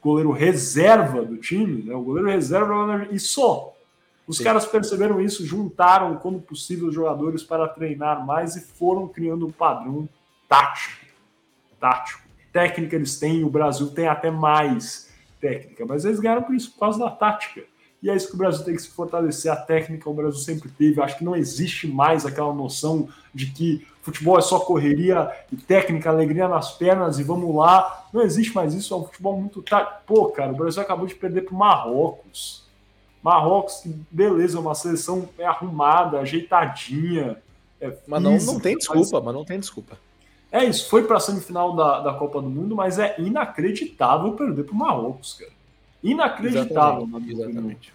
goleiro 0.07 0.31
reserva 0.31 1.25
do 1.25 1.37
time, 1.37 1.83
né? 1.83 1.95
O 1.95 2.03
goleiro 2.03 2.29
reserva 2.29 3.09
e 3.11 3.19
só. 3.19 3.75
Os 4.27 4.39
Sim. 4.39 4.45
caras 4.45 4.67
perceberam 4.67 5.21
isso, 5.21 5.45
juntaram, 5.45 6.17
quando 6.17 6.41
possível, 6.41 6.89
os 6.89 6.95
jogadores 6.95 7.43
para 7.43 7.69
treinar 7.69 8.25
mais 8.25 8.57
e 8.57 8.61
foram 8.61 9.09
criando 9.09 9.47
um 9.47 9.53
padrão 9.53 10.09
tático. 10.49 11.07
Tático. 11.81 12.23
Técnica 12.53 12.97
eles 12.97 13.19
têm, 13.19 13.45
o 13.45 13.51
Brasil 13.51 13.89
tem 13.91 14.07
até 14.07 14.31
mais 14.31 15.13
técnica, 15.41 15.85
mas 15.85 16.05
eles 16.05 16.19
ganharam 16.21 16.43
por 16.43 16.55
isso, 16.55 16.73
por 16.73 16.81
causa 16.81 16.99
da 16.99 17.11
tática. 17.11 17.65
E 18.03 18.11
é 18.11 18.15
isso 18.15 18.29
que 18.29 18.35
o 18.35 18.39
Brasil 18.39 18.65
tem 18.65 18.75
que 18.75 18.83
se 18.83 18.89
fortalecer. 18.89 19.51
A 19.51 19.57
técnica 19.57 20.09
o 20.09 20.15
Brasil 20.15 20.41
sempre 20.41 20.69
teve. 20.69 21.01
acho 21.01 21.19
que 21.19 21.25
não 21.25 21.35
existe 21.35 21.87
mais 21.87 22.27
aquela 22.27 22.53
noção 22.53 23.09
de 23.35 23.47
que 23.47 23.87
futebol 24.03 24.39
é 24.39 24.43
só 24.43 24.61
correria 24.61 25.31
e 25.51 25.57
técnica, 25.57 26.11
alegria 26.11 26.47
nas 26.47 26.73
pernas 26.73 27.19
e 27.19 27.23
vamos 27.23 27.55
lá. 27.55 28.07
Não 28.13 28.23
existe 28.23 28.55
mais 28.55 28.75
isso. 28.75 28.95
É 28.95 28.97
um 28.97 29.05
futebol 29.05 29.41
muito. 29.41 29.65
Pô, 30.07 30.27
cara, 30.27 30.53
o 30.53 30.57
Brasil 30.57 30.81
acabou 30.81 31.07
de 31.07 31.15
perder 31.15 31.43
para 31.43 31.57
Marrocos. 31.57 32.65
Marrocos, 33.23 33.83
beleza, 34.11 34.57
é 34.57 34.61
uma 34.61 34.75
seleção 34.75 35.29
é 35.37 35.45
arrumada, 35.45 36.21
ajeitadinha. 36.21 37.43
É 37.81 37.93
mas 38.07 38.23
não, 38.23 38.37
não 38.37 38.61
tem 38.61 38.77
desculpa, 38.77 39.17
mas... 39.17 39.25
mas 39.25 39.35
não 39.35 39.45
tem 39.45 39.59
desculpa. 39.59 39.99
É 40.53 40.65
isso, 40.65 40.89
foi 40.89 41.03
para 41.03 41.17
a 41.17 41.21
semifinal 41.21 41.75
da, 41.75 42.01
da 42.01 42.15
Copa 42.15 42.41
do 42.41 42.49
Mundo, 42.49 42.77
mas 42.77 42.99
é 42.99 43.17
inacreditável 43.19 44.33
perder 44.35 44.63
para 44.63 44.73
o 44.73 44.77
Marrocos, 44.77 45.35
cara. 45.35 45.56
Inacreditável, 46.03 47.03
exatamente, 47.03 47.33
exatamente. 47.33 47.93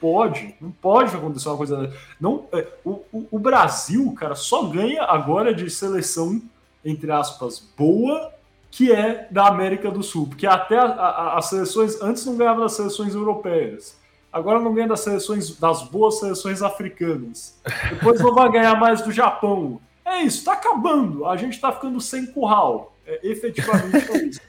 pode, 0.00 0.54
não 0.60 0.70
pode 0.70 1.14
acontecer 1.14 1.48
uma 1.48 1.56
coisa. 1.56 1.92
Não, 2.20 2.46
é, 2.52 2.66
o, 2.84 2.90
o, 3.12 3.28
o, 3.32 3.38
Brasil, 3.38 4.12
cara, 4.12 4.34
só 4.34 4.64
ganha 4.64 5.04
agora 5.04 5.54
de 5.54 5.70
seleção, 5.70 6.42
entre 6.84 7.10
aspas, 7.10 7.60
boa, 7.76 8.32
que 8.70 8.90
é 8.90 9.28
da 9.30 9.46
América 9.46 9.90
do 9.90 10.02
Sul. 10.02 10.26
Porque 10.26 10.46
até 10.46 10.78
a, 10.78 10.86
a, 10.86 11.38
as 11.38 11.46
seleções, 11.46 12.00
antes 12.00 12.24
não 12.24 12.36
ganhava 12.36 12.62
das 12.62 12.72
seleções 12.72 13.14
europeias. 13.14 14.00
Agora 14.32 14.58
não 14.58 14.72
ganha 14.72 14.88
das 14.88 15.00
seleções, 15.00 15.58
das 15.58 15.82
boas 15.82 16.18
seleções 16.18 16.62
africanas. 16.62 17.60
Depois 17.90 18.18
não 18.20 18.34
vai 18.34 18.50
ganhar 18.50 18.74
mais 18.80 19.02
do 19.02 19.12
Japão. 19.12 19.78
É 20.04 20.22
isso, 20.22 20.44
tá 20.44 20.54
acabando. 20.54 21.26
A 21.26 21.36
gente 21.36 21.60
tá 21.60 21.70
ficando 21.70 22.00
sem 22.00 22.26
curral. 22.26 22.96
É, 23.06 23.20
efetivamente 23.22 24.10
é 24.10 24.24
isso. 24.24 24.40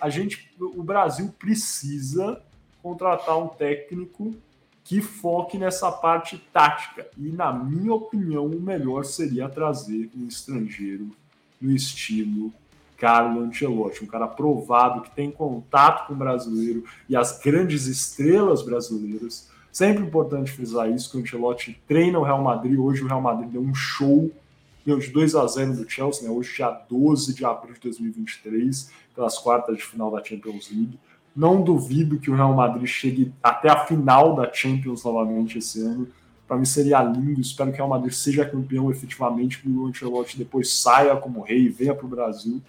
A 0.00 0.08
gente, 0.08 0.50
o 0.58 0.82
Brasil 0.82 1.32
precisa 1.38 2.40
contratar 2.82 3.38
um 3.38 3.48
técnico 3.48 4.34
que 4.84 5.00
foque 5.00 5.56
nessa 5.56 5.90
parte 5.90 6.36
tática. 6.52 7.06
E, 7.16 7.30
na 7.30 7.52
minha 7.52 7.94
opinião, 7.94 8.46
o 8.46 8.60
melhor 8.60 9.04
seria 9.04 9.48
trazer 9.48 10.10
um 10.16 10.26
estrangeiro 10.26 11.10
no 11.60 11.70
estilo 11.70 12.52
Carlo 13.02 13.40
Ancelotti, 13.40 14.04
um 14.04 14.06
cara 14.06 14.28
provado 14.28 15.02
que 15.02 15.10
tem 15.10 15.30
contato 15.30 16.06
com 16.06 16.12
o 16.12 16.16
brasileiro 16.16 16.84
e 17.08 17.16
as 17.16 17.40
grandes 17.40 17.86
estrelas 17.86 18.62
brasileiras. 18.62 19.50
Sempre 19.72 20.04
importante 20.04 20.52
frisar 20.52 20.88
isso, 20.90 21.10
que 21.10 21.16
o 21.16 21.20
Ancelotti 21.20 21.80
treina 21.88 22.18
o 22.18 22.22
Real 22.22 22.42
Madrid. 22.42 22.78
Hoje 22.78 23.02
o 23.02 23.08
Real 23.08 23.20
Madrid 23.20 23.50
deu 23.50 23.60
um 23.60 23.74
show, 23.74 24.30
deu 24.84 24.98
de 24.98 25.10
2 25.10 25.34
a 25.34 25.46
0 25.46 25.74
do 25.74 25.90
Chelsea, 25.90 26.24
né? 26.24 26.30
hoje 26.30 26.56
dia 26.56 26.70
12 26.70 27.34
de 27.34 27.44
abril 27.44 27.74
de 27.74 27.80
2023, 27.80 28.90
pelas 29.14 29.38
quartas 29.38 29.76
de 29.76 29.84
final 29.84 30.10
da 30.10 30.22
Champions 30.22 30.70
League. 30.70 30.98
Não 31.34 31.62
duvido 31.62 32.18
que 32.18 32.30
o 32.30 32.34
Real 32.34 32.54
Madrid 32.54 32.86
chegue 32.86 33.32
até 33.42 33.70
a 33.70 33.86
final 33.86 34.34
da 34.36 34.52
Champions 34.52 35.04
novamente 35.04 35.58
esse 35.58 35.80
ano. 35.80 36.08
Para 36.46 36.58
mim 36.58 36.66
seria 36.66 37.02
lindo. 37.02 37.40
Espero 37.40 37.70
que 37.70 37.76
o 37.76 37.78
Real 37.78 37.88
Madrid 37.88 38.12
seja 38.12 38.44
campeão 38.44 38.90
efetivamente, 38.90 39.58
que 39.58 39.68
o 39.68 39.86
Ancelotti 39.86 40.36
depois 40.36 40.70
saia 40.72 41.16
como 41.16 41.40
rei 41.40 41.62
e 41.62 41.68
venha 41.70 41.94
para 41.94 42.04
o 42.04 42.08
Brasil. 42.08 42.60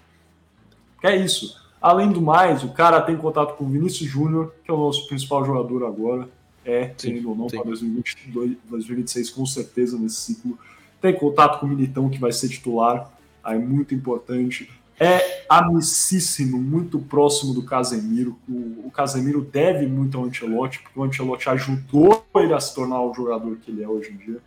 Que 1.01 1.07
é 1.07 1.17
isso. 1.17 1.61
Além 1.81 2.09
do 2.09 2.21
mais, 2.21 2.63
o 2.63 2.71
cara 2.71 3.01
tem 3.01 3.17
contato 3.17 3.57
com 3.57 3.65
o 3.65 3.69
Vinícius 3.69 4.09
Júnior, 4.09 4.53
que 4.63 4.71
é 4.71 4.73
o 4.73 4.77
nosso 4.77 5.05
principal 5.05 5.43
jogador 5.43 5.85
agora. 5.85 6.29
É, 6.63 6.85
tendo 6.85 7.29
ou 7.29 7.35
não, 7.35 7.47
para 7.47 7.61
2022, 7.61 8.55
2026, 8.69 9.29
com 9.31 9.45
certeza, 9.45 9.99
nesse 9.99 10.15
ciclo. 10.15 10.57
Tem 11.03 11.13
contato 11.13 11.59
com 11.59 11.65
o 11.65 11.69
Militão, 11.69 12.09
que 12.09 12.17
vai 12.17 12.31
ser 12.31 12.47
titular. 12.47 13.11
Aí, 13.43 13.59
muito 13.59 13.93
importante 13.93 14.71
é 14.97 15.43
amicíssimo, 15.49 16.57
muito 16.57 16.97
próximo 16.97 17.53
do 17.53 17.61
Casemiro. 17.61 18.39
O, 18.47 18.87
o 18.87 18.89
Casemiro 18.89 19.41
deve 19.41 19.85
muito 19.85 20.17
ao 20.17 20.23
Ancelotti, 20.23 20.79
porque 20.79 20.97
o 20.97 21.03
Ancelotti 21.03 21.49
ajudou 21.49 22.25
ele 22.37 22.53
a 22.53 22.59
se 22.61 22.73
tornar 22.73 23.01
o 23.01 23.13
jogador 23.13 23.57
que 23.57 23.69
ele 23.69 23.83
é 23.83 23.87
hoje 23.87 24.13
em 24.13 24.15
dia. 24.15 24.39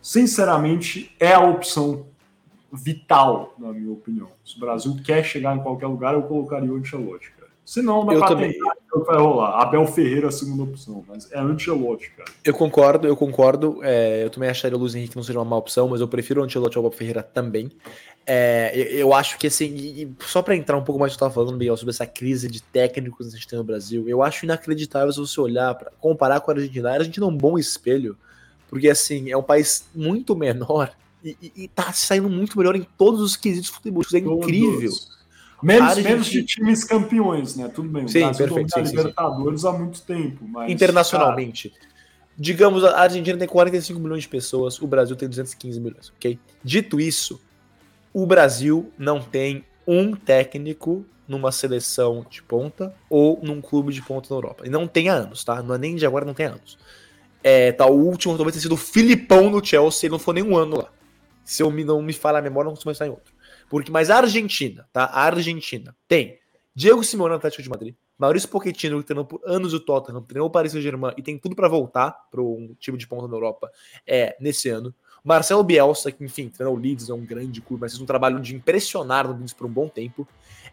Sinceramente, 0.00 1.12
é 1.18 1.32
a 1.32 1.40
opção 1.40 2.06
vital, 2.72 3.56
na 3.58 3.72
minha 3.72 3.92
opinião. 3.92 4.28
Se 4.44 4.56
o 4.56 4.60
Brasil 4.60 4.96
quer 5.04 5.24
chegar 5.24 5.56
em 5.56 5.62
qualquer 5.64 5.88
lugar, 5.88 6.14
eu 6.14 6.22
colocaria 6.22 6.72
o 6.72 6.76
Ancelotti. 6.76 7.32
Se 7.66 7.82
não, 7.82 8.06
pra 8.06 8.36
tentar, 8.36 8.76
então 8.86 9.02
vai 9.02 9.18
rolar. 9.18 9.60
Abel 9.60 9.84
Ferreira, 9.88 10.28
a 10.28 10.30
segunda 10.30 10.62
opção, 10.62 11.04
mas 11.08 11.28
é 11.32 11.40
Ancelotti, 11.40 12.12
cara. 12.12 12.30
Eu 12.44 12.54
concordo, 12.54 13.08
eu 13.08 13.16
concordo. 13.16 13.80
É, 13.82 14.22
eu 14.22 14.30
também 14.30 14.48
acharia 14.48 14.76
o 14.76 14.80
Luiz 14.80 14.94
Henrique 14.94 15.16
não 15.16 15.22
seja 15.24 15.40
uma 15.40 15.44
má 15.44 15.56
opção, 15.56 15.88
mas 15.88 16.00
eu 16.00 16.06
prefiro 16.06 16.40
o 16.40 16.44
Ancelotti 16.44 16.78
ao 16.78 16.86
Abel 16.86 16.96
Ferreira 16.96 17.24
também. 17.24 17.72
É, 18.24 18.70
eu, 18.72 18.84
eu, 18.98 19.12
acho 19.12 19.36
que 19.36 19.48
assim, 19.48 19.66
e, 19.66 20.14
só 20.20 20.42
para 20.42 20.54
entrar 20.54 20.76
um 20.76 20.84
pouco 20.84 21.00
mais 21.00 21.10
do 21.10 21.18
que 21.18 21.24
eu 21.24 21.26
estava 21.26 21.34
falando, 21.34 21.58
Miguel, 21.58 21.76
sobre 21.76 21.90
essa 21.90 22.06
crise 22.06 22.48
de 22.48 22.62
técnicos 22.62 23.26
que 23.26 23.34
a 23.34 23.36
gente 23.36 23.48
tem 23.48 23.58
no 23.58 23.64
Brasil, 23.64 24.08
eu 24.08 24.22
acho 24.22 24.44
inacreditável 24.44 25.12
se 25.12 25.18
você 25.18 25.40
olhar, 25.40 25.74
para 25.74 25.90
comparar 26.00 26.40
com 26.40 26.52
a 26.52 26.54
Argentina. 26.54 26.90
A 26.90 26.94
Argentina 26.94 27.26
é 27.26 27.28
um 27.28 27.36
bom 27.36 27.58
espelho, 27.58 28.16
porque 28.68 28.88
assim, 28.88 29.28
é 29.28 29.36
um 29.36 29.42
país 29.42 29.88
muito 29.92 30.36
menor 30.36 30.92
e, 31.24 31.36
e, 31.42 31.52
e 31.64 31.68
tá 31.68 31.92
saindo 31.92 32.30
muito 32.30 32.56
melhor 32.56 32.76
em 32.76 32.86
todos 32.96 33.20
os 33.20 33.34
quesitos 33.34 33.70
futebolísticos. 33.70 34.22
É 34.22 34.24
todos. 34.24 35.15
Menos, 35.62 35.96
menos 35.98 36.26
de 36.26 36.42
times 36.42 36.84
campeões, 36.84 37.56
né? 37.56 37.68
Tudo 37.68 37.88
bem. 37.88 38.06
Sim, 38.06 38.20
Brasil 38.20 38.46
perfeito, 38.46 38.74
sim, 38.74 38.82
Libertadores 38.82 39.60
sim. 39.62 39.68
há 39.68 39.72
muito 39.72 40.02
tempo. 40.02 40.46
Mas, 40.46 40.70
Internacionalmente. 40.70 41.70
Cara... 41.70 41.96
Digamos, 42.38 42.84
a 42.84 43.00
Argentina 43.00 43.38
tem 43.38 43.48
45 43.48 43.98
milhões 43.98 44.22
de 44.22 44.28
pessoas, 44.28 44.80
o 44.80 44.86
Brasil 44.86 45.16
tem 45.16 45.26
215 45.26 45.80
milhões, 45.80 46.12
ok? 46.14 46.38
Dito 46.62 47.00
isso, 47.00 47.40
o 48.12 48.26
Brasil 48.26 48.92
não 48.98 49.20
tem 49.20 49.64
um 49.86 50.14
técnico 50.14 51.04
numa 51.26 51.50
seleção 51.50 52.24
de 52.28 52.42
ponta 52.42 52.94
ou 53.08 53.40
num 53.42 53.60
clube 53.60 53.92
de 53.92 54.02
ponta 54.02 54.28
na 54.30 54.36
Europa. 54.36 54.66
E 54.66 54.70
não 54.70 54.86
tem 54.86 55.08
há 55.08 55.14
anos, 55.14 55.44
tá? 55.44 55.62
Não 55.62 55.74
é 55.74 55.78
nem 55.78 55.96
de 55.96 56.06
agora, 56.06 56.24
não 56.24 56.34
tem 56.34 56.46
há 56.46 56.50
anos. 56.50 56.78
É, 57.42 57.72
tá, 57.72 57.86
o 57.86 57.94
último 57.94 58.36
talvez 58.36 58.54
tenha 58.54 58.62
sido 58.62 58.74
o 58.74 58.76
Filipão 58.76 59.50
no 59.50 59.64
Chelsea, 59.64 60.06
ele 60.06 60.12
não 60.12 60.18
foi 60.18 60.34
nem 60.34 60.42
um 60.42 60.56
ano 60.56 60.78
lá. 60.78 60.88
Se 61.44 61.62
eu 61.62 61.70
me, 61.70 61.84
não 61.84 62.02
me 62.02 62.12
falar 62.12 62.40
a 62.40 62.42
memória, 62.42 62.66
não 62.66 62.74
costumo 62.74 62.92
estar 62.92 63.06
em 63.06 63.10
outro. 63.10 63.32
Porque, 63.68 63.90
mas 63.90 64.10
a 64.10 64.18
Argentina, 64.18 64.88
tá? 64.92 65.04
A 65.04 65.22
Argentina 65.22 65.94
tem 66.06 66.38
Diego 66.74 67.02
Simeone 67.02 67.30
no 67.30 67.36
Atlético 67.36 67.62
de 67.62 67.68
Madrid, 67.68 67.94
Maurício 68.18 68.48
Pochettino, 68.48 68.98
que 69.00 69.06
treinou 69.06 69.24
por 69.24 69.40
anos 69.44 69.74
o 69.74 69.80
Tottenham, 69.80 70.22
treinou 70.22 70.48
o 70.48 70.50
Paris 70.50 70.72
Saint-Germain 70.72 71.12
e 71.16 71.22
tem 71.22 71.38
tudo 71.38 71.54
para 71.54 71.68
voltar 71.68 72.12
para 72.30 72.40
um 72.40 72.74
time 72.78 72.96
de 72.96 73.06
ponta 73.06 73.28
na 73.28 73.34
Europa 73.34 73.70
é, 74.06 74.36
nesse 74.40 74.68
ano. 74.68 74.94
Marcelo 75.22 75.62
Bielsa, 75.62 76.10
que 76.12 76.24
enfim, 76.24 76.48
treinou 76.48 76.76
o 76.76 76.78
Leeds, 76.78 77.10
é 77.10 77.14
um 77.14 77.24
grande 77.24 77.60
clube, 77.60 77.82
mas 77.82 77.92
fez 77.92 78.00
um 78.00 78.06
trabalho 78.06 78.40
de 78.40 78.54
impressionar 78.54 79.26
no 79.26 79.36
Leeds 79.36 79.52
por 79.52 79.66
um 79.66 79.70
bom 79.70 79.88
tempo. 79.88 80.26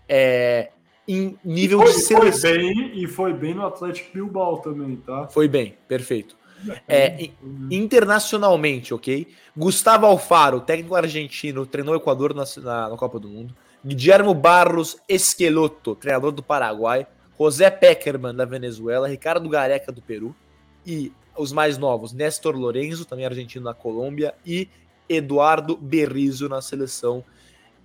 É, 0.07 0.71
em 1.07 1.37
nível 1.43 1.79
foi, 1.79 1.91
de 1.91 1.99
seleção. 1.99 2.51
Foi 2.51 2.59
bem, 2.59 3.03
e 3.03 3.07
foi 3.07 3.33
bem 3.33 3.53
no 3.53 3.65
Atlético 3.65 4.13
Bilbao 4.13 4.59
também, 4.59 4.95
tá? 4.97 5.27
Foi 5.27 5.47
bem, 5.47 5.75
perfeito. 5.87 6.37
É, 6.87 7.29
internacionalmente, 7.69 8.93
ok? 8.93 9.27
Gustavo 9.55 10.05
Alfaro, 10.05 10.61
técnico 10.61 10.95
argentino, 10.95 11.65
treinou 11.65 11.93
o 11.93 11.97
Equador 11.97 12.33
na, 12.33 12.43
na, 12.57 12.89
na, 12.89 12.97
Copa 12.97 13.19
do 13.19 13.27
Mundo. 13.27 13.55
Guillermo 13.85 14.33
Barros 14.33 14.97
Esqueloto, 15.07 15.95
treinador 15.95 16.31
do 16.31 16.41
Paraguai. 16.41 17.05
José 17.39 17.69
Peckerman, 17.69 18.33
da 18.33 18.45
Venezuela. 18.45 19.07
Ricardo 19.07 19.49
Gareca, 19.49 19.91
do 19.91 20.01
Peru. 20.01 20.35
E 20.85 21.11
os 21.37 21.51
mais 21.51 21.77
novos, 21.77 22.13
Néstor 22.13 22.55
Lorenzo, 22.55 23.05
também 23.05 23.25
argentino 23.25 23.65
na 23.65 23.73
Colômbia. 23.73 24.33
E 24.45 24.69
Eduardo 25.09 25.75
Berrizo, 25.75 26.47
na 26.47 26.61
seleção 26.61 27.23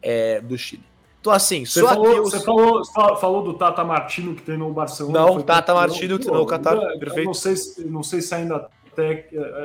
é, 0.00 0.40
do 0.40 0.56
Chile. 0.56 0.84
Então, 1.20 1.32
assim, 1.32 1.64
você, 1.64 1.82
falou, 1.82 2.22
você 2.22 2.40
falou, 2.40 2.84
falou, 3.16 3.42
do 3.42 3.54
Tata 3.54 3.84
Martino 3.84 4.34
que 4.34 4.42
treinou 4.42 4.70
o 4.70 4.72
Barcelona. 4.72 5.18
Não, 5.18 5.42
Tata 5.42 5.74
Martino 5.74 6.18
que 6.18 6.24
treinou 6.24 6.44
o 6.44 6.46
Qatar. 6.46 6.78
Perfeito. 6.98 7.26
não 7.26 7.34
sei, 7.34 7.54
não 7.86 8.02
sei 8.02 8.22
se 8.22 8.34
ainda 8.34 8.68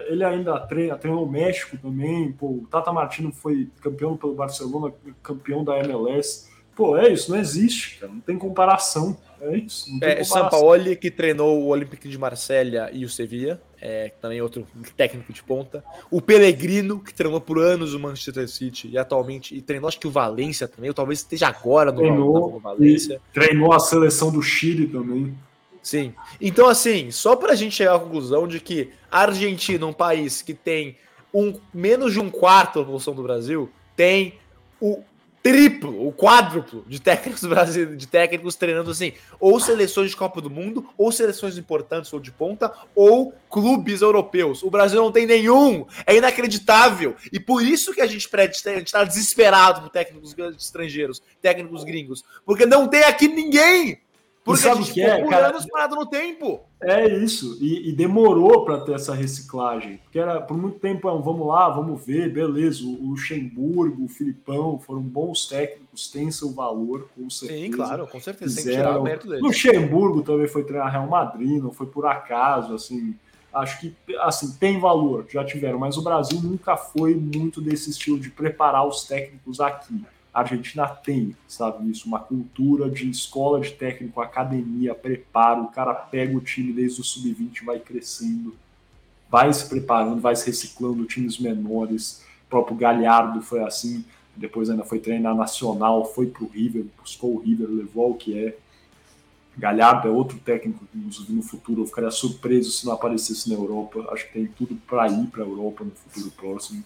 ele 0.08 0.24
ainda 0.24 0.60
treina, 0.60 0.96
treinou 0.96 1.26
o 1.26 1.30
México 1.30 1.78
também. 1.78 2.32
Pô, 2.32 2.48
o 2.48 2.68
Tata 2.70 2.92
Martino 2.94 3.32
foi 3.32 3.70
campeão 3.82 4.16
pelo 4.16 4.36
Barcelona, 4.36 4.94
campeão 5.22 5.64
da 5.64 5.80
MLS. 5.80 6.50
Pô, 6.76 6.98
é 6.98 7.12
isso, 7.12 7.32
não 7.32 7.38
existe, 7.38 8.00
cara, 8.00 8.12
não 8.12 8.20
tem 8.20 8.38
comparação. 8.38 9.18
É 9.44 9.58
isso. 9.58 9.88
É, 10.02 10.24
Sampaoli, 10.24 10.96
que 10.96 11.12
treinou 11.12 11.62
o 11.62 11.68
Olympique 11.68 12.08
de 12.08 12.18
Marselha 12.18 12.90
e 12.94 13.04
o 13.04 13.10
Sevilla, 13.10 13.62
é, 13.82 14.10
também 14.22 14.42
outro 14.42 14.66
técnico 14.96 15.34
de 15.34 15.44
ponta. 15.44 15.84
O 16.10 16.22
Pellegrino, 16.22 17.00
que 17.00 17.14
treinou 17.14 17.42
por 17.42 17.60
anos 17.60 17.94
o 17.94 18.00
Manchester 18.00 18.48
City 18.48 18.90
e 18.90 18.98
atualmente, 18.98 19.54
e 19.54 19.62
treinou 19.62 19.90
acho 19.90 20.00
que 20.00 20.08
o 20.08 20.12
Valência 20.12 20.68
também, 20.68 20.90
ou 20.90 20.94
talvez 20.94 21.20
esteja 21.20 21.50
agora 21.50 21.92
no, 21.92 21.98
treinou, 21.98 22.52
no 22.52 22.60
Valência. 22.60 23.20
Treinou 23.34 23.74
a 23.74 23.80
seleção 23.80 24.32
do 24.32 24.42
Chile 24.42 24.88
também. 24.88 25.36
Sim. 25.82 26.14
Então, 26.40 26.70
assim, 26.70 27.12
só 27.12 27.36
para 27.36 27.52
a 27.52 27.56
gente 27.56 27.76
chegar 27.76 27.96
à 27.96 28.00
conclusão 28.00 28.48
de 28.48 28.62
que 28.62 28.92
a 29.12 29.24
Argentina, 29.24 29.86
um 29.86 29.92
país 29.92 30.42
que 30.42 30.54
tem 30.54 30.96
um, 31.34 31.54
menos 31.74 32.14
de 32.14 32.22
um 32.22 32.30
quarto 32.30 32.80
da 32.80 32.86
população 32.86 33.14
do 33.14 33.24
Brasil, 33.24 33.70
tem 33.94 34.36
o 34.80 35.04
triplo, 35.44 36.08
o 36.08 36.14
quádruplo 36.14 36.86
de 36.88 37.02
técnicos 37.02 37.44
brasileiros, 37.46 37.98
de 37.98 38.08
técnicos 38.08 38.56
treinando 38.56 38.90
assim, 38.90 39.12
ou 39.42 39.60
seleções 39.60 40.10
de 40.10 40.16
Copa 40.16 40.40
do 40.40 40.50
Mundo, 40.50 40.90
ou 40.98 41.12
seleções 41.12 41.58
importantes 41.58 42.12
ou 42.14 42.20
de 42.20 42.32
ponta, 42.32 42.72
ou 42.96 43.34
clubes 43.50 44.02
europeus. 44.02 44.64
O 44.64 44.72
Brasil 44.72 45.02
não 45.02 45.12
tem 45.12 45.26
nenhum, 45.26 45.86
é 46.08 46.16
inacreditável. 46.16 47.16
E 47.32 47.40
por 47.40 47.62
isso 47.62 47.94
que 47.94 48.02
a 48.02 48.08
gente 48.08 48.28
pede, 48.30 48.58
a 48.70 48.80
gente 48.80 48.92
tá 48.92 49.04
desesperado 49.04 49.82
por 49.82 49.90
técnicos 49.90 50.34
estrangeiros, 50.58 51.22
técnicos 51.42 51.84
gringos, 51.84 52.24
porque 52.46 52.66
não 52.66 52.88
tem 52.88 53.04
aqui 53.04 53.28
ninguém. 53.28 54.03
Porque 54.44 54.62
sabe 54.62 54.76
a 54.76 54.82
gente 54.82 54.94
que 54.94 55.02
é, 55.02 55.26
cara, 55.26 55.48
anos 55.48 55.66
parado 55.66 55.96
no 55.96 56.06
tempo. 56.06 56.60
É 56.82 57.08
isso, 57.08 57.58
e, 57.62 57.90
e 57.90 57.94
demorou 57.94 58.66
para 58.66 58.82
ter 58.82 58.94
essa 58.94 59.16
reciclagem. 59.16 59.98
Porque 60.04 60.20
era 60.20 60.42
por 60.42 60.58
muito 60.58 60.80
tempo, 60.80 61.08
é 61.08 61.14
um, 61.14 61.22
vamos 61.22 61.48
lá, 61.48 61.70
vamos 61.70 62.06
ver, 62.06 62.30
beleza. 62.30 62.84
O 62.84 63.12
Luxemburgo, 63.12 64.04
o 64.04 64.10
Filipão 64.10 64.78
foram 64.78 65.02
bons 65.02 65.48
técnicos, 65.48 66.10
têm 66.10 66.30
seu 66.30 66.52
valor, 66.52 67.08
com 67.16 67.30
certeza. 67.30 67.62
Sim, 67.62 67.72
claro, 67.72 68.06
com 68.06 68.20
certeza. 68.20 68.54
Fizeram. 68.54 68.66
Tem 68.66 68.84
que 68.84 68.90
tirar 68.90 69.00
o 69.00 69.04
mérito 69.04 69.28
deles. 69.30 69.42
Luxemburgo 69.42 70.22
também 70.24 70.48
foi 70.48 70.64
treinar 70.66 70.92
Real 70.92 71.08
Madrid, 71.08 71.64
não 71.64 71.72
foi 71.72 71.88
por 71.88 72.06
acaso, 72.06 72.76
assim. 72.76 73.16
Acho 73.54 73.80
que 73.80 73.96
assim 74.20 74.52
tem 74.60 74.80
valor, 74.80 75.26
já 75.30 75.46
tiveram, 75.46 75.78
mas 75.78 75.96
o 75.96 76.02
Brasil 76.02 76.42
nunca 76.42 76.76
foi 76.76 77.14
muito 77.14 77.62
desse 77.62 77.92
estilo 77.92 78.20
de 78.20 78.32
preparar 78.32 78.86
os 78.86 79.04
técnicos 79.04 79.60
aqui. 79.60 80.04
A 80.34 80.40
Argentina 80.40 80.88
tem, 80.88 81.36
sabe, 81.48 81.90
isso, 81.92 82.08
uma 82.08 82.20
cultura 82.20 82.90
de 82.90 83.08
escola 83.10 83.60
de 83.60 83.72
técnico, 83.72 84.20
academia, 84.20 84.96
preparo. 84.96 85.66
O 85.66 85.68
cara 85.68 85.94
pega 85.94 86.36
o 86.36 86.42
time 86.42 86.74
desde 86.74 87.02
o 87.02 87.04
sub-20, 87.04 87.64
vai 87.64 87.80
crescendo, 87.80 88.56
vai 89.30 89.54
se 89.54 89.70
preparando, 89.70 90.20
vai 90.20 90.36
se 90.36 90.48
reciclando 90.48 91.06
times 91.06 91.38
menores. 91.38 92.24
O 92.48 92.50
próprio 92.50 92.76
Galhardo 92.76 93.44
foi 93.44 93.64
assim, 93.64 94.04
depois 94.36 94.70
ainda 94.70 94.84
foi 94.84 95.00
treinar 95.00 95.36
nacional, 95.36 96.04
foi 96.06 96.26
para 96.26 96.44
o 96.44 96.48
River, 96.48 96.86
buscou 97.00 97.36
o 97.36 97.40
River, 97.40 97.70
levou 97.70 98.12
o 98.12 98.16
que 98.16 98.38
é. 98.38 98.58
Galhardo 99.56 100.08
é 100.08 100.12
outro 100.12 100.40
técnico 100.40 100.84
que 100.92 101.32
no 101.32 101.44
futuro 101.44 101.84
eu 101.84 101.86
ficaria 101.86 102.10
surpreso 102.10 102.72
se 102.72 102.88
não 102.88 102.94
aparecesse 102.94 103.48
na 103.50 103.56
Europa. 103.56 104.04
Acho 104.12 104.26
que 104.28 104.34
tem 104.34 104.48
tudo 104.48 104.76
para 104.88 105.08
ir 105.08 105.28
para 105.28 105.44
a 105.44 105.48
Europa 105.48 105.84
no 105.84 105.92
futuro 105.92 106.32
próximo. 106.32 106.84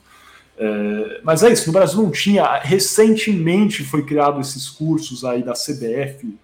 É, 0.57 1.21
mas 1.23 1.43
é 1.43 1.51
isso, 1.51 1.67
no 1.67 1.73
Brasil 1.73 2.01
não 2.01 2.11
tinha. 2.11 2.57
Recentemente 2.59 3.83
foi 3.83 4.03
criado 4.03 4.41
esses 4.41 4.69
cursos 4.69 5.23
aí 5.23 5.43
da 5.43 5.53
CBF 5.53 6.37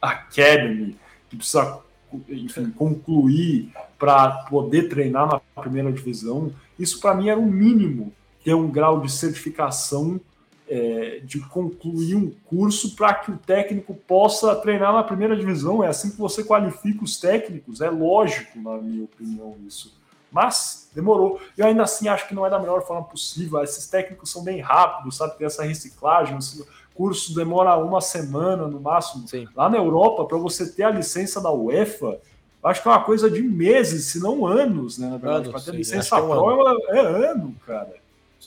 Academy, 0.00 0.96
que 1.28 1.36
precisa 1.36 1.80
enfim, 2.28 2.70
concluir 2.70 3.72
para 3.98 4.30
poder 4.48 4.88
treinar 4.88 5.26
na 5.26 5.62
primeira 5.62 5.92
divisão. 5.92 6.52
Isso 6.78 7.00
para 7.00 7.14
mim 7.14 7.28
era 7.28 7.38
o 7.38 7.46
mínimo 7.46 8.12
ter 8.44 8.54
um 8.54 8.70
grau 8.70 9.00
de 9.00 9.10
certificação 9.10 10.20
é, 10.68 11.20
de 11.24 11.40
concluir 11.40 12.14
um 12.14 12.30
curso 12.46 12.94
para 12.94 13.14
que 13.14 13.30
o 13.30 13.36
técnico 13.36 13.94
possa 13.94 14.54
treinar 14.56 14.92
na 14.92 15.02
primeira 15.02 15.36
divisão. 15.36 15.82
É 15.82 15.88
assim 15.88 16.10
que 16.10 16.18
você 16.18 16.42
qualifica 16.42 17.04
os 17.04 17.18
técnicos, 17.18 17.80
é 17.80 17.90
lógico, 17.90 18.60
na 18.60 18.76
minha 18.78 19.04
opinião, 19.04 19.56
isso. 19.66 19.94
Mas 20.34 20.90
demorou. 20.92 21.40
Eu 21.56 21.66
ainda 21.66 21.84
assim 21.84 22.08
acho 22.08 22.26
que 22.26 22.34
não 22.34 22.44
é 22.44 22.50
da 22.50 22.58
melhor 22.58 22.84
forma 22.84 23.04
possível. 23.04 23.62
Esses 23.62 23.86
técnicos 23.86 24.32
são 24.32 24.42
bem 24.42 24.60
rápidos, 24.60 25.16
sabe? 25.16 25.38
Tem 25.38 25.46
essa 25.46 25.62
reciclagem. 25.62 26.36
O 26.36 26.66
curso 26.92 27.32
demora 27.36 27.76
uma 27.76 28.00
semana 28.00 28.66
no 28.66 28.80
máximo. 28.80 29.28
Sim. 29.28 29.46
Lá 29.54 29.70
na 29.70 29.76
Europa, 29.76 30.24
para 30.24 30.36
você 30.36 30.68
ter 30.68 30.82
a 30.82 30.90
licença 30.90 31.40
da 31.40 31.52
UEFA, 31.52 32.18
acho 32.64 32.82
que 32.82 32.88
é 32.88 32.90
uma 32.90 33.04
coisa 33.04 33.30
de 33.30 33.42
meses, 33.42 34.06
se 34.06 34.18
não 34.18 34.44
anos, 34.44 34.98
né? 34.98 35.08
Na 35.08 35.18
verdade, 35.18 35.50
para 35.50 35.60
ter 35.60 35.70
sim. 35.70 35.76
licença 35.76 36.20
pro 36.20 36.68
é, 36.90 36.98
é 36.98 37.30
ano, 37.30 37.54
cara. 37.64 37.94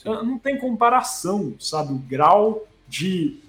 Não 0.04 0.38
tem 0.38 0.58
comparação, 0.58 1.54
sabe? 1.58 1.94
O 1.94 1.98
grau 1.98 2.66
de, 2.86 3.40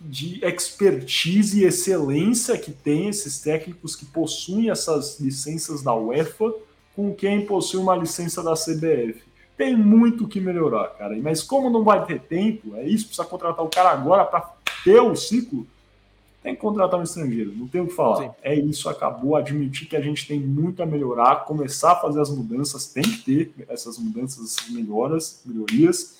de 0.00 0.44
expertise 0.44 1.62
e 1.62 1.64
excelência 1.64 2.56
que 2.56 2.70
tem 2.70 3.08
esses 3.08 3.40
técnicos 3.40 3.96
que 3.96 4.06
possuem 4.06 4.70
essas 4.70 5.18
licenças 5.18 5.82
da 5.82 5.92
UEFA 5.92 6.54
com 6.94 7.14
quem 7.14 7.46
possui 7.46 7.80
uma 7.80 7.96
licença 7.96 8.42
da 8.42 8.54
CBF. 8.54 9.22
Tem 9.56 9.76
muito 9.76 10.28
que 10.28 10.40
melhorar, 10.40 10.88
cara. 10.90 11.16
Mas 11.22 11.42
como 11.42 11.70
não 11.70 11.84
vai 11.84 12.04
ter 12.04 12.20
tempo, 12.20 12.74
é 12.76 12.84
isso, 12.84 13.06
precisa 13.06 13.26
contratar 13.26 13.64
o 13.64 13.68
cara 13.68 13.90
agora 13.90 14.24
para 14.24 14.52
ter 14.84 15.00
o 15.00 15.14
ciclo 15.14 15.66
tem 16.42 16.56
que 16.56 16.60
contratar 16.60 16.98
um 16.98 17.04
estrangeiro, 17.04 17.52
não 17.54 17.68
tem 17.68 17.80
o 17.80 17.86
que 17.86 17.94
falar. 17.94 18.24
Sim. 18.24 18.30
É 18.42 18.54
isso, 18.54 18.88
acabou. 18.88 19.36
Admitir 19.36 19.86
que 19.86 19.96
a 19.96 20.00
gente 20.00 20.26
tem 20.26 20.40
muito 20.40 20.82
a 20.82 20.86
melhorar, 20.86 21.44
começar 21.44 21.92
a 21.92 21.96
fazer 21.96 22.20
as 22.20 22.30
mudanças, 22.30 22.86
tem 22.86 23.04
que 23.04 23.18
ter 23.18 23.54
essas 23.68 23.96
mudanças, 23.96 24.44
essas 24.44 24.68
melhoras, 24.68 25.40
melhorias, 25.46 26.18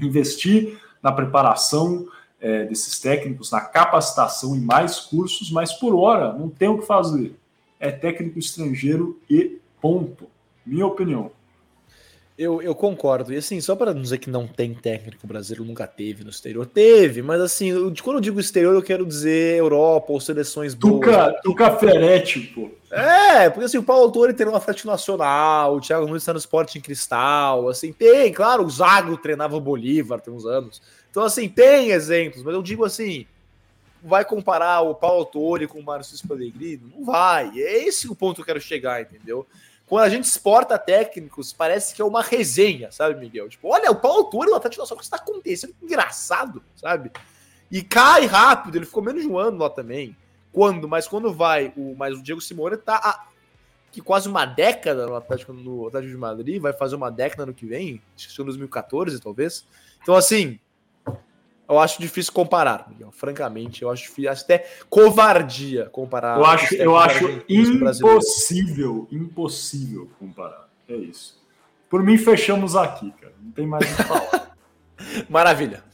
investir 0.00 0.80
na 1.00 1.12
preparação 1.12 2.08
é, 2.40 2.64
desses 2.64 2.98
técnicos, 2.98 3.52
na 3.52 3.60
capacitação 3.60 4.56
e 4.56 4.60
mais 4.60 4.98
cursos, 4.98 5.50
mas 5.50 5.72
por 5.74 5.94
hora 5.94 6.32
não 6.32 6.48
tem 6.48 6.68
o 6.68 6.78
que 6.78 6.86
fazer. 6.86 7.36
É 7.78 7.90
técnico 7.92 8.38
estrangeiro 8.38 9.20
e 9.30 9.60
ponto. 9.80 10.26
Minha 10.64 10.86
opinião. 10.86 11.30
Eu, 12.40 12.62
eu 12.62 12.74
concordo. 12.74 13.34
E 13.34 13.36
assim, 13.36 13.60
só 13.60 13.76
para 13.76 13.92
dizer 13.92 14.16
que 14.16 14.30
não 14.30 14.46
tem 14.46 14.72
técnico 14.72 15.26
brasileiro, 15.26 15.62
nunca 15.62 15.86
teve 15.86 16.24
no 16.24 16.30
exterior. 16.30 16.64
Teve, 16.64 17.20
mas 17.20 17.38
assim, 17.38 17.70
quando 18.02 18.16
eu 18.16 18.20
digo 18.20 18.40
exterior, 18.40 18.74
eu 18.74 18.82
quero 18.82 19.04
dizer 19.04 19.58
Europa 19.58 20.10
ou 20.10 20.18
seleções 20.18 20.72
boas. 20.72 21.00
Tuca, 21.00 21.40
Tuca 21.42 21.76
Ferretti, 21.76 22.40
pô. 22.54 22.70
É, 22.90 23.50
porque 23.50 23.66
assim, 23.66 23.76
o 23.76 23.82
Paulo 23.82 24.04
Autori 24.04 24.32
tem 24.32 24.46
no 24.46 24.56
Atlético 24.56 24.88
Nacional, 24.88 25.76
o 25.76 25.80
Thiago 25.82 26.06
Nunes 26.06 26.22
está 26.22 26.32
no 26.32 26.38
Esporte 26.38 26.78
em 26.78 26.80
Cristal, 26.80 27.68
assim, 27.68 27.92
tem, 27.92 28.32
claro, 28.32 28.64
o 28.64 28.70
Zago 28.70 29.18
treinava 29.18 29.54
o 29.54 29.60
Bolívar 29.60 30.18
tem 30.20 30.32
uns 30.32 30.46
anos. 30.46 30.80
Então, 31.10 31.22
assim, 31.22 31.46
tem 31.46 31.90
exemplos, 31.90 32.42
mas 32.42 32.54
eu 32.54 32.62
digo 32.62 32.86
assim, 32.86 33.26
vai 34.02 34.24
comparar 34.24 34.80
o 34.80 34.94
Paulo 34.94 35.18
Autori 35.20 35.66
com 35.66 35.78
o 35.78 35.84
Márcio 35.84 36.26
Pellegrino? 36.26 36.90
Não 36.96 37.04
vai. 37.04 37.50
É 37.54 37.86
esse 37.86 38.08
o 38.08 38.14
ponto 38.14 38.36
que 38.36 38.40
eu 38.40 38.46
quero 38.46 38.60
chegar, 38.60 39.02
entendeu? 39.02 39.46
Quando 39.90 40.04
a 40.04 40.08
gente 40.08 40.22
exporta 40.22 40.78
técnicos, 40.78 41.52
parece 41.52 41.92
que 41.92 42.00
é 42.00 42.04
uma 42.04 42.22
resenha, 42.22 42.92
sabe, 42.92 43.18
Miguel? 43.18 43.48
Tipo, 43.48 43.74
olha, 43.74 43.90
o 43.90 43.96
Paulo 43.96 44.30
Tuori 44.30 44.48
no 44.48 44.54
Atlético 44.54 44.82
Nacional, 44.82 44.98
o 44.98 45.00
que 45.00 45.04
está 45.04 45.16
acontecendo? 45.16 45.74
Engraçado, 45.82 46.62
sabe? 46.76 47.10
E 47.68 47.82
cai 47.82 48.24
rápido, 48.24 48.76
ele 48.76 48.86
ficou 48.86 49.02
menos 49.02 49.22
de 49.22 49.28
um 49.28 49.36
ano 49.36 49.58
lá 49.58 49.68
também. 49.68 50.16
Quando? 50.52 50.88
Mas 50.88 51.08
quando 51.08 51.34
vai, 51.34 51.72
o, 51.76 51.96
mas 51.96 52.16
o 52.16 52.22
Diego 52.22 52.40
Simone 52.40 52.76
tá 52.76 53.00
há 53.02 53.26
que 53.90 54.00
quase 54.00 54.28
uma 54.28 54.46
década 54.46 55.08
no 55.08 55.16
Atlético, 55.16 55.52
no 55.52 55.88
Atlético 55.88 56.12
de 56.12 56.18
Madrid, 56.18 56.62
vai 56.62 56.72
fazer 56.72 56.94
uma 56.94 57.10
década 57.10 57.44
no 57.44 57.52
que 57.52 57.66
vem, 57.66 58.00
acho 58.16 58.32
que 58.32 58.40
em 58.40 58.44
2014, 58.44 59.20
talvez. 59.20 59.66
Então, 60.00 60.14
assim, 60.14 60.60
eu 61.70 61.78
acho 61.78 62.00
difícil 62.00 62.32
comparar, 62.32 62.86
Miguel. 62.88 63.12
Francamente, 63.12 63.82
eu 63.82 63.90
acho 63.90 64.02
difícil, 64.02 64.28
até 64.28 64.66
covardia 64.88 65.86
comparar. 65.86 66.36
Eu 66.36 66.44
acho, 66.44 66.74
eu 66.74 66.96
acho 66.96 67.44
impossível, 67.48 69.06
impossível 69.12 70.10
comparar. 70.18 70.68
É 70.88 70.96
isso. 70.96 71.40
Por 71.88 72.02
mim, 72.02 72.18
fechamos 72.18 72.74
aqui, 72.74 73.12
cara. 73.12 73.32
Não 73.40 73.52
tem 73.52 73.66
mais 73.68 73.84
o 73.84 73.96
que 73.96 74.02
falar. 74.02 74.56
Maravilha. 75.30 75.84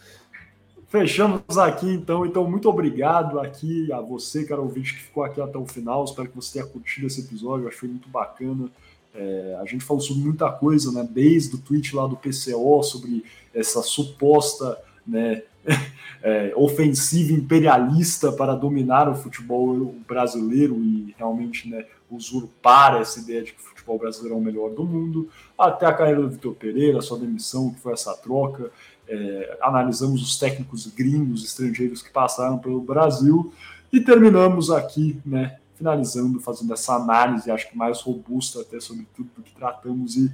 Fechamos 0.88 1.58
aqui, 1.58 1.90
então. 1.90 2.24
Então, 2.24 2.48
muito 2.50 2.70
obrigado 2.70 3.38
aqui 3.38 3.92
a 3.92 4.00
você, 4.00 4.46
cara 4.46 4.62
ouvinte, 4.62 4.94
que 4.94 5.02
ficou 5.02 5.24
aqui 5.24 5.42
até 5.42 5.58
o 5.58 5.66
final. 5.66 6.04
Espero 6.04 6.30
que 6.30 6.36
você 6.36 6.54
tenha 6.54 6.66
curtido 6.66 7.06
esse 7.06 7.20
episódio. 7.20 7.68
Achei 7.68 7.86
muito 7.86 8.08
bacana. 8.08 8.70
É, 9.14 9.58
a 9.60 9.64
gente 9.66 9.84
falou 9.84 10.02
sobre 10.02 10.22
muita 10.22 10.50
coisa, 10.50 10.90
né? 10.90 11.06
Desde 11.10 11.56
o 11.56 11.58
tweet 11.58 11.94
lá 11.94 12.06
do 12.06 12.16
PCO, 12.16 12.82
sobre 12.82 13.24
essa 13.54 13.82
suposta 13.82 14.78
né, 15.06 15.42
é, 16.22 16.52
ofensiva 16.56 17.32
imperialista 17.32 18.32
para 18.32 18.54
dominar 18.54 19.08
o 19.08 19.14
futebol 19.14 19.94
brasileiro 20.06 20.76
e 20.82 21.14
realmente 21.16 21.68
né, 21.68 21.84
usurpar 22.10 22.96
essa 22.96 23.20
ideia 23.20 23.42
de 23.42 23.52
que 23.52 23.60
o 23.60 23.64
futebol 23.64 23.98
brasileiro 23.98 24.34
é 24.34 24.38
o 24.38 24.42
melhor 24.42 24.70
do 24.70 24.84
mundo, 24.84 25.28
até 25.58 25.86
a 25.86 25.92
carreira 25.92 26.22
do 26.22 26.30
Vitor 26.30 26.54
Pereira, 26.54 27.00
sua 27.00 27.18
demissão, 27.18 27.72
que 27.72 27.80
foi 27.80 27.92
essa 27.92 28.14
troca. 28.16 28.70
É, 29.08 29.58
analisamos 29.60 30.22
os 30.22 30.38
técnicos 30.38 30.86
gringos, 30.88 31.44
estrangeiros 31.44 32.02
que 32.02 32.10
passaram 32.10 32.58
pelo 32.58 32.80
Brasil 32.80 33.52
e 33.92 34.00
terminamos 34.00 34.70
aqui, 34.70 35.20
né, 35.24 35.58
finalizando, 35.76 36.40
fazendo 36.40 36.72
essa 36.72 36.94
análise, 36.94 37.50
acho 37.50 37.70
que 37.70 37.76
mais 37.76 38.00
robusta 38.00 38.62
até 38.62 38.80
sobre 38.80 39.06
tudo 39.14 39.30
do 39.36 39.42
que 39.42 39.54
tratamos 39.54 40.16
e 40.16 40.32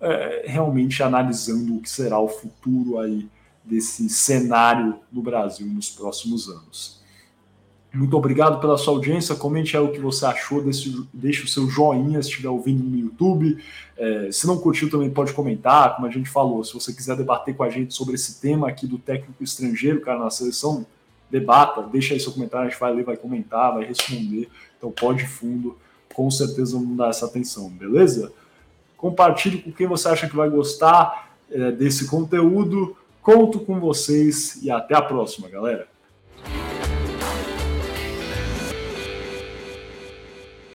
é, 0.00 0.44
realmente 0.46 1.02
analisando 1.02 1.76
o 1.76 1.80
que 1.80 1.88
será 1.88 2.18
o 2.18 2.28
futuro 2.28 2.98
aí 2.98 3.28
desse 3.64 4.08
cenário 4.08 4.98
no 5.10 5.22
Brasil 5.22 5.66
nos 5.66 5.90
próximos 5.90 6.48
anos. 6.48 7.02
Muito 7.94 8.16
obrigado 8.16 8.58
pela 8.58 8.78
sua 8.78 8.94
audiência. 8.94 9.34
Comente 9.34 9.76
aí 9.76 9.82
o 9.82 9.92
que 9.92 10.00
você 10.00 10.24
achou. 10.24 10.62
Deixe, 10.62 11.04
deixe 11.12 11.44
o 11.44 11.48
seu 11.48 11.68
joinha 11.68 12.22
se 12.22 12.30
estiver 12.30 12.48
ouvindo 12.48 12.82
no 12.82 12.96
YouTube. 12.96 13.62
É, 13.98 14.30
se 14.32 14.46
não 14.46 14.58
curtiu, 14.58 14.90
também 14.90 15.10
pode 15.10 15.34
comentar. 15.34 15.94
Como 15.94 16.06
a 16.06 16.10
gente 16.10 16.28
falou, 16.28 16.64
se 16.64 16.72
você 16.72 16.90
quiser 16.92 17.16
debater 17.16 17.54
com 17.54 17.62
a 17.62 17.68
gente 17.68 17.92
sobre 17.92 18.14
esse 18.14 18.40
tema 18.40 18.66
aqui 18.66 18.86
do 18.86 18.98
técnico 18.98 19.44
estrangeiro, 19.44 20.00
cara, 20.00 20.18
na 20.18 20.30
seleção, 20.30 20.86
debata. 21.30 21.82
Deixa 21.82 22.14
aí 22.14 22.20
seu 22.20 22.32
comentário. 22.32 22.66
A 22.66 22.70
gente 22.70 22.80
vai 22.80 22.94
ler, 22.94 23.04
vai 23.04 23.16
comentar, 23.16 23.74
vai 23.74 23.84
responder. 23.84 24.48
Então, 24.78 24.90
pode 24.90 25.26
fundo. 25.26 25.76
Com 26.14 26.30
certeza 26.30 26.72
vamos 26.76 26.96
dar 26.96 27.10
essa 27.10 27.26
atenção, 27.26 27.68
beleza? 27.68 28.32
Compartilhe 28.96 29.58
com 29.58 29.70
quem 29.70 29.86
você 29.86 30.08
acha 30.08 30.28
que 30.28 30.36
vai 30.36 30.48
gostar 30.48 31.36
é, 31.50 31.70
desse 31.70 32.06
conteúdo. 32.06 32.96
Conto 33.22 33.60
com 33.60 33.78
vocês 33.78 34.60
e 34.62 34.70
até 34.70 34.96
a 34.96 35.00
próxima, 35.00 35.48
galera. 35.48 35.86